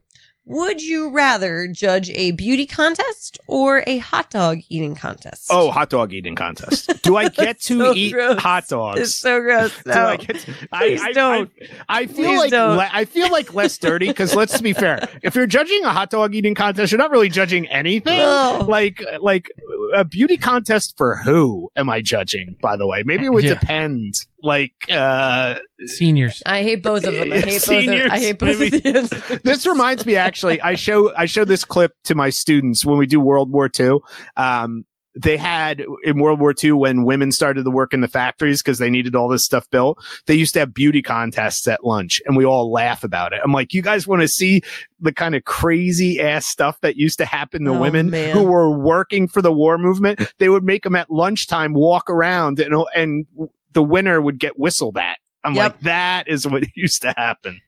[0.46, 5.48] Would you rather judge a beauty contest or a hot dog eating contest?
[5.52, 6.92] Oh, hot dog eating contest.
[7.04, 8.40] Do I get to So eat gross.
[8.42, 9.00] hot dogs?
[9.00, 9.72] it's so gross.
[9.86, 10.08] Do No.
[10.08, 11.52] I get to- I, I, don't.
[11.88, 12.76] I, I feel Please like don't.
[12.78, 15.08] le- I feel like less dirty because let's be fair.
[15.22, 18.18] If you're judging a hot dog eating contest, you're not really judging anything.
[18.18, 18.66] No.
[18.68, 19.48] Like like
[19.96, 22.58] a beauty contest for who am I judging?
[22.62, 23.54] By the way, maybe it would Yeah.
[23.54, 24.16] depend.
[24.44, 26.42] Like uh, Seniors.
[26.46, 27.32] I hate both of them.
[27.32, 27.56] I hate both.
[27.56, 28.78] Of, Seniors, I hate both maybe.
[28.78, 29.42] of the answers.
[29.44, 33.06] this reminds me actually i show i show this clip to my students when we
[33.06, 33.92] do world war ii
[34.38, 34.86] um,
[35.16, 38.78] they had in world war ii when women started to work in the factories because
[38.80, 42.38] they needed all this stuff built they used to have beauty contests at lunch and
[42.38, 44.62] we all laugh about it i'm like you guys want to see
[45.00, 48.36] the kind of crazy ass stuff that used to happen to Oh, women man.
[48.36, 52.60] who were working for the war movement they would make them at lunchtime walk around
[52.60, 53.26] and and
[53.74, 55.64] the winner would get whistled at i'm Yep.
[55.74, 57.60] like that is what used to happen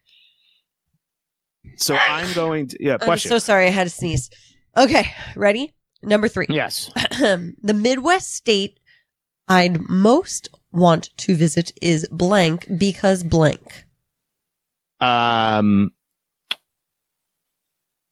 [1.78, 2.98] so I'm going to yeah.
[3.02, 3.68] I'm so sorry.
[3.68, 4.30] I had to sneeze.
[4.78, 5.74] Okay, ready?
[6.02, 6.48] Number three.
[6.50, 6.92] yes.
[7.20, 8.80] the Midwest state
[9.48, 13.86] I'd most want to visit is blank because blank.
[15.00, 15.92] Um.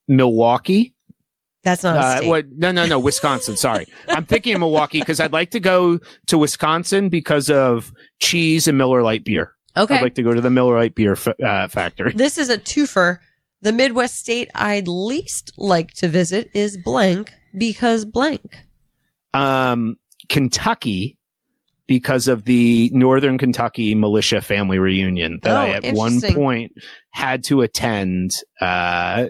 [0.08, 0.94] Milwaukee.
[1.64, 2.28] That's not a Uh, state.
[2.28, 2.46] what?
[2.52, 3.00] No, no, no.
[3.00, 3.56] Wisconsin.
[3.58, 8.68] Sorry, I'm thinking of Milwaukee because I'd like to go to Wisconsin because of cheese
[8.68, 9.54] and Miller Lite beer.
[9.78, 9.96] Okay.
[9.96, 12.14] I'd like to go to the Miller Lite beer f- uh, factory.
[12.14, 13.20] this is a twofer.
[13.62, 18.58] The Midwest state I'd least like to visit is blank because blank.
[19.34, 19.98] Um,
[20.30, 21.18] Kentucky.
[21.88, 26.72] Because of the Northern Kentucky militia family reunion that Oh, I at one point
[27.10, 29.26] had to attend uh,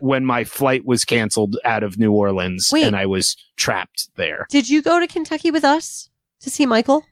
[0.00, 2.84] when my flight was canceled out of New Orleans Wait.
[2.84, 4.46] and I was trapped there.
[4.50, 6.08] Did you go to Kentucky with us
[6.40, 7.04] to see Michael?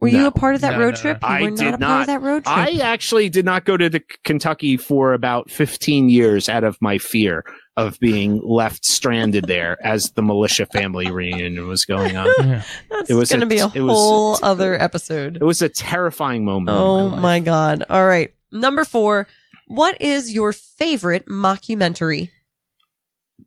[0.00, 1.22] Were you a part of that No, road no, trip?
[1.22, 1.28] no.
[1.28, 2.00] You I were not did a part not.
[2.02, 2.56] of that road trip.
[2.56, 6.98] I actually did not go to the Kentucky for about 15 years out of my
[6.98, 7.42] fear
[7.78, 12.26] of being left stranded there as the militia family reunion was going on.
[12.44, 12.62] Yeah.
[12.90, 15.36] That's it was going to be a it was- whole other episode.
[15.36, 16.76] It was a terrifying moment.
[16.76, 17.20] Oh life.
[17.22, 17.84] my god.
[17.88, 18.34] All right.
[18.52, 19.26] Number 4.
[19.66, 22.30] What is your favorite mockumentary?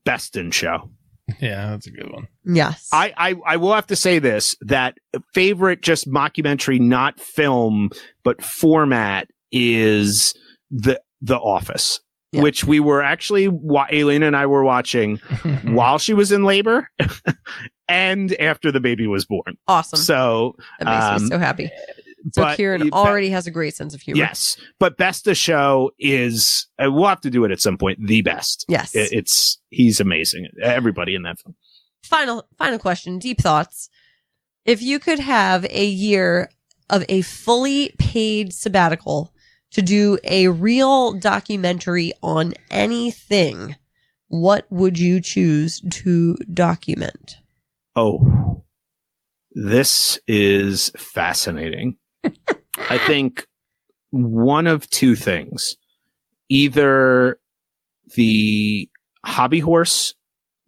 [0.06, 0.90] Best in show.
[1.40, 2.28] yeah, that's a good one.
[2.46, 2.88] Yes.
[2.94, 4.98] I, I, I will have to say this that
[5.34, 7.90] favorite just mockumentary, not film,
[8.24, 10.34] but format is
[10.72, 12.00] the The Office,
[12.32, 12.42] Yeah.
[12.44, 15.18] which we were actually, wa- Aileen and I were watching
[15.64, 16.90] while she was in labor
[17.90, 19.58] and after the baby was born.
[19.68, 20.00] awesome.
[20.00, 21.70] So, that makes me um, so happy.
[22.34, 24.18] So but Kieran you- already has a great sense of humor.
[24.18, 28.00] Yes, but best of show is uh, we'll have to do it at some point.
[28.06, 28.66] The best.
[28.68, 28.96] Yes.
[28.96, 30.48] It- it's he's amazing.
[30.62, 31.56] Everybody in that film.
[32.04, 33.90] final final question, deep thoughts.
[34.66, 36.50] If you could have a year
[36.90, 39.34] of a fully paid sabbatical
[39.72, 43.76] to do a real documentary on anything,
[44.28, 47.38] what would you choose to document?
[47.96, 48.64] Oh,
[49.52, 51.98] this is fascinating.
[52.90, 53.46] I think
[54.12, 55.76] one of two things.
[56.50, 57.40] Either
[58.16, 58.90] the
[59.26, 60.14] hobby horse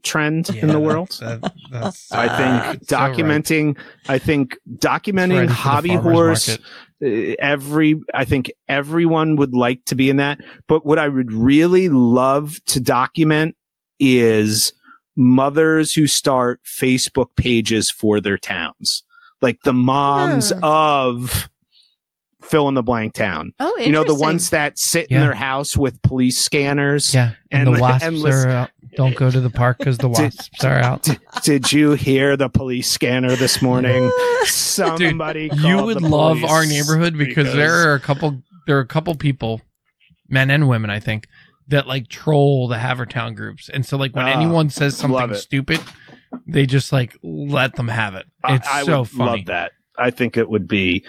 [0.03, 1.17] trend in the world.
[1.19, 1.41] that-
[1.71, 3.15] that's- I think so right.
[3.15, 3.77] documenting,
[4.07, 6.65] I think documenting hobby horse market.
[7.03, 11.31] uh, every i think everyone would like to be in that but what i would
[11.31, 13.55] really love to document
[14.01, 14.73] is
[15.15, 19.03] mothers who start facebook pages for their towns
[19.41, 21.49] like the moms of
[22.41, 23.53] fill in the blank town.
[23.59, 27.67] Oh, you know the ones that sit in their house with police scanners Yeah, and,
[27.67, 28.69] and- the wasps and listen- are out.
[28.95, 31.07] Don't go to the park because the wasps are out.
[31.43, 34.11] did you hear the police scanner this morning?
[34.45, 38.81] Somebody you would the love our neighborhood because, because- there are a couple there are
[38.81, 39.61] a couple people
[40.27, 41.27] men and women i think
[41.67, 43.69] that like troll the havertown groups.
[43.69, 45.79] And so like when Ah, anyone says something stupid
[46.47, 49.71] they just like let them have it I- it's I, so would funny love that.
[49.97, 51.03] I think it would be.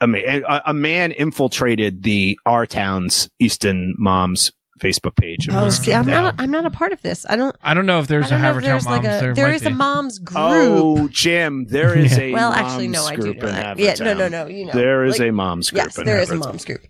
[0.00, 4.50] I mean, a, a man infiltrated the our town's Easton Moms
[4.80, 5.46] Facebook page.
[5.50, 6.24] Oh, see, I'm kicked not.
[6.24, 6.40] out.
[6.40, 7.26] A, I'm not a part of this.
[7.28, 7.54] I don't.
[7.62, 9.04] I don't know if there's I a don't know Havertown there's Moms.
[9.04, 9.20] like a.
[9.20, 9.66] there There might is be.
[9.66, 11.04] a mom's oh, group.
[11.04, 13.36] Oh, Jim, there is a well, actually, no, mom's I do not.
[13.42, 13.78] know that.
[13.78, 14.46] Yeah, no, no, no.
[14.46, 15.82] You know, There is like, a mom's group.
[15.84, 16.80] Yes, in there is a mom's group.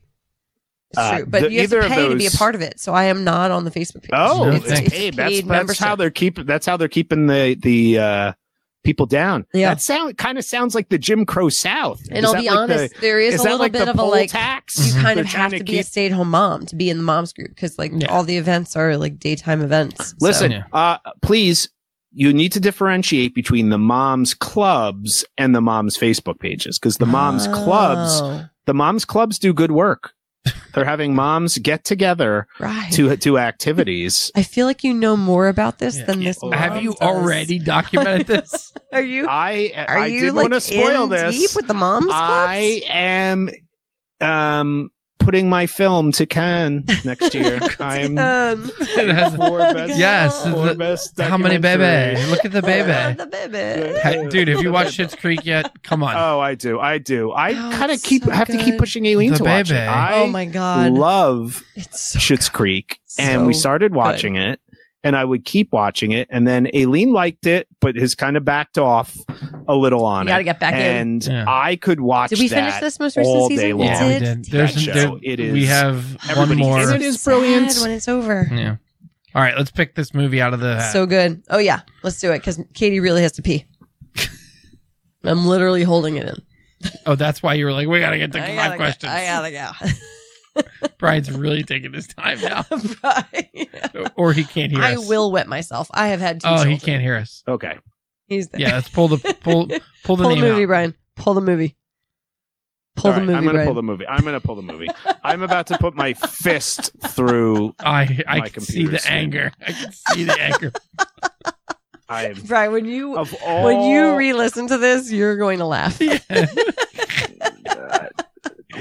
[0.91, 2.55] It's Uh, true, but the- you have to either of pay to be a part
[2.55, 2.81] of it.
[2.81, 4.11] So I am not on the Facebook page.
[4.13, 4.91] Oh, No, it's thanks.
[4.93, 5.15] paid.
[5.15, 6.47] That's, that's how they're keeping.
[6.47, 8.33] That's how they're keeping the the uh,
[8.83, 9.47] people down.
[9.55, 9.75] Yeah.
[9.75, 12.01] that sound kind of sounds like the Jim Crow South.
[12.11, 13.99] And Is I'll be like honest, the- there is, is a little like bit of
[13.99, 14.31] a like.
[14.31, 14.95] tax?
[14.95, 17.33] You kind of have to to be a stay-at-home mom to be in the mom's
[17.33, 18.09] group because like Yeah.
[18.09, 20.15] all the events are like daytime events.
[20.21, 20.63] Listen, Yeah.
[20.73, 21.69] uh, please.
[22.13, 27.07] You need to differentiate between the moms clubs and the moms Facebook pages because the
[27.07, 30.13] moms clubs, Oh, the moms clubs do good work.
[30.75, 32.93] They're having moms get together right.
[32.93, 34.31] to do activities.
[34.37, 36.05] I feel like you know more about this Yeah.
[36.07, 36.39] than this.
[36.43, 36.49] Yeah.
[36.51, 37.01] mom Have you does.
[37.01, 38.73] already documented this?
[38.93, 39.27] Are you?
[39.29, 41.39] I Are I you didn't like want to spoil in this.
[41.39, 42.19] deep with the moms clubs?
[42.21, 43.51] I am
[44.21, 44.91] um
[45.21, 47.61] putting my film to Cannes next year.
[47.81, 52.15] I'm Um, It has- for best, Yes, for the- best How many documentary.
[52.17, 52.31] baby?
[52.31, 53.17] Look at the baby.
[53.19, 53.99] the baby.
[54.01, 55.71] Hey, Dude, have you watched Schitt's Creek yet?
[55.83, 56.15] Come on.
[56.17, 56.81] Oh, I do.
[56.81, 57.31] I do.
[57.33, 59.77] I Oh, kind of keep so have to keep pushing Aileen The to watch it.
[59.77, 64.61] I Oh my god, love it's so Schitt's Creek, and we started watching it,
[65.03, 68.45] and I would keep watching it, and then Aileen liked it, but has kind of
[68.45, 69.17] backed off
[69.67, 70.33] a little on You it.
[70.35, 70.81] gotta get back in.
[70.81, 71.45] and Yeah.
[71.49, 72.31] I could watch.
[72.31, 73.65] Did we finish this most recent all season?
[73.65, 73.89] day We long.
[73.95, 74.43] yeah, we did?
[74.43, 74.45] did.
[74.53, 76.05] There's, That show, there, it is- we have
[76.37, 76.81] one more.
[76.81, 77.77] and it is sad brilliant.
[77.81, 78.47] when it's over.
[78.53, 78.77] Yeah.
[79.35, 80.93] All right, let's pick this movie out of the hat.
[80.93, 81.43] So good.
[81.51, 83.65] Oh yeah, let's do it because Katie really has to pee.
[85.25, 86.91] I'm literally holding it in.
[87.07, 88.77] oh, that's why you were like, we gotta get the I five gotta go.
[88.77, 89.13] questions.
[89.13, 89.89] I gotta go.
[90.99, 92.65] Brian's really taking his time now,
[93.05, 93.69] Right.
[94.17, 94.87] or he can't hear us.
[94.87, 95.09] I us.
[95.09, 95.89] will wet myself.
[95.93, 96.49] I have had two.
[96.49, 96.79] Oh, he children.
[96.81, 97.43] can't hear us.
[97.49, 97.79] Okay.
[98.27, 98.61] He's there.
[98.61, 99.67] Yeah, let's pull the pull
[100.05, 100.67] pull the Pull the name movie, out.
[100.69, 100.95] Brian.
[101.17, 101.77] Pull the movie.
[102.97, 103.67] Pull All the right, movie, I'm going to Brian.
[103.69, 104.07] pull the movie.
[104.07, 104.89] I'm going to pull the movie.
[105.23, 107.75] I'm about to put my fist through.
[107.81, 109.15] I I My can see computer the screen.
[109.19, 109.53] anger.
[109.67, 110.73] I can see the anger.
[112.09, 115.65] I am Brian, when you of all when you re-listen to this, you're going to
[115.67, 116.01] laugh.
[116.03, 116.47] uh,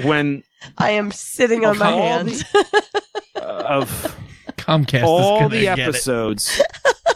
[0.04, 0.42] when
[0.78, 2.44] I am sitting on my all hand.
[2.54, 4.16] uh, of
[4.56, 5.82] Comcast all is the get it.
[5.82, 6.60] episodes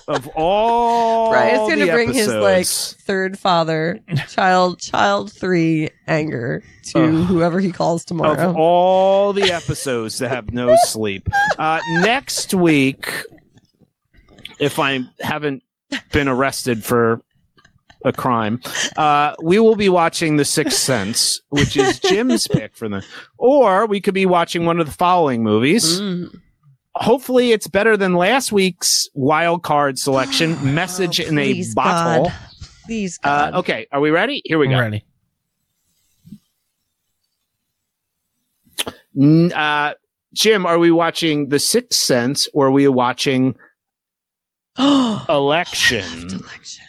[0.09, 6.62] of all Brian's going to the bring his like third father, child, child three anger
[6.89, 7.26] to Ugh.
[7.26, 8.57] whoever he calls tomorrow of tomorrow.
[8.59, 11.28] all the episodes that have no sleep.
[11.59, 13.11] Uh, next week,
[14.59, 15.62] if I haven't
[16.12, 17.22] been arrested for
[18.05, 18.61] a crime,
[18.96, 23.05] uh, we will be watching The Sixth Sense, which is Jim's pick for the,
[23.38, 26.00] or we could be watching one of the following movies.
[26.00, 26.40] Mm.
[26.96, 32.24] Hopefully, it's better than last week's wild card selection, Message Oh, in a please, Bottle.
[32.26, 32.34] God.
[32.84, 34.42] Please, Uh, okay, are we ready?
[34.44, 34.80] Here we We're go.
[34.80, 35.05] ready.
[39.55, 39.94] Uh,
[40.32, 43.57] Jim, are we watching The Sixth Sense or are we watching
[44.76, 46.02] Oh, Election?
[46.30, 46.84] election.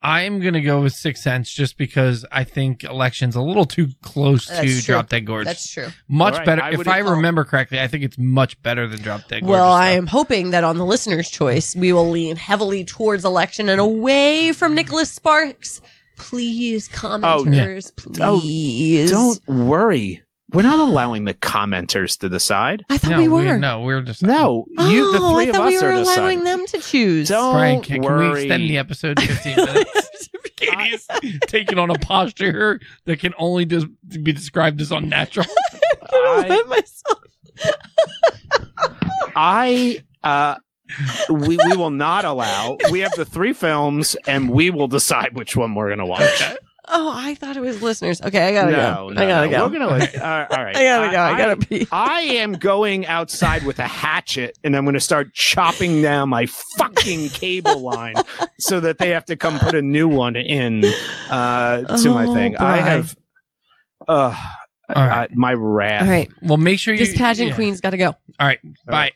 [0.00, 4.46] I'm gonna go with Sixth Sense just because I think Election's a little too close
[4.46, 4.80] to true.
[4.80, 5.46] Drop Dead Gorgeous.
[5.52, 5.88] That's true.
[6.08, 6.62] much All right, better.
[6.62, 9.48] I if would- I remember correctly, I think it's much better than Drop Dead Gorgeous.
[9.50, 13.68] Well, I am hoping that on the listener's choice, we will lean heavily towards election
[13.68, 15.80] and away from Nicholas Sparks.
[16.16, 19.10] Please, oh, commenters, Oh, please.
[19.10, 20.22] Don't worry.
[20.50, 22.84] We're not allowing the commenters to decide.
[22.88, 23.58] I thought no, we were.
[23.58, 25.92] no, we're just No, you, the Oh, three I of thought us we were are
[25.92, 26.44] allowing deciding.
[26.44, 27.28] them to choose.
[27.28, 28.30] Don't Brian, can, can worry.
[28.30, 30.28] we extend the episode 15 minutes?
[30.56, 31.06] Katie is
[31.46, 35.46] taking on a posture here that can only just be described as unnatural.
[36.12, 37.18] I, myself.
[39.36, 40.56] I, uh,
[41.28, 42.76] we, we will not allow.
[42.90, 46.42] We have the three films, and we will decide which one we're going to watch.
[46.90, 48.20] Oh, I thought it was listeners.
[48.22, 49.08] Okay, I gotta no, go.
[49.10, 49.58] no, I gotta no.
[49.58, 49.66] go.
[49.66, 49.98] We're gonna.
[49.98, 50.76] Like, uh, all right.
[50.76, 51.20] I gotta go.
[51.20, 51.86] I, gotta pee.
[51.92, 56.46] I am going outside with a hatchet and I'm going to start chopping down my
[56.76, 58.14] fucking cable line
[58.58, 60.84] so that they have to come put a new one in
[61.30, 62.56] uh, to my Oh, thing.
[62.56, 63.16] I have
[64.06, 64.34] uh,
[64.94, 65.30] All right.
[65.30, 66.02] uh, my wrath.
[66.04, 67.04] All right, Well, make sure you.
[67.04, 67.54] this pageant yeah.
[67.54, 68.08] queen's got to go.
[68.08, 68.58] All right.
[68.86, 69.12] Bye.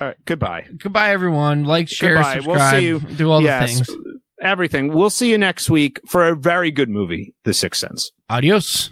[0.00, 0.16] All right.
[0.26, 0.66] Goodbye.
[0.76, 1.64] Goodbye, everyone.
[1.64, 2.34] Like, share, Goodbye.
[2.34, 2.78] We'll subscribe.
[2.80, 3.78] see you- Do all yes.
[3.78, 3.98] the things.
[4.40, 4.92] Everything.
[4.92, 8.12] We'll see you next week for a very good movie, The Sixth Sense.
[8.30, 8.90] Adios.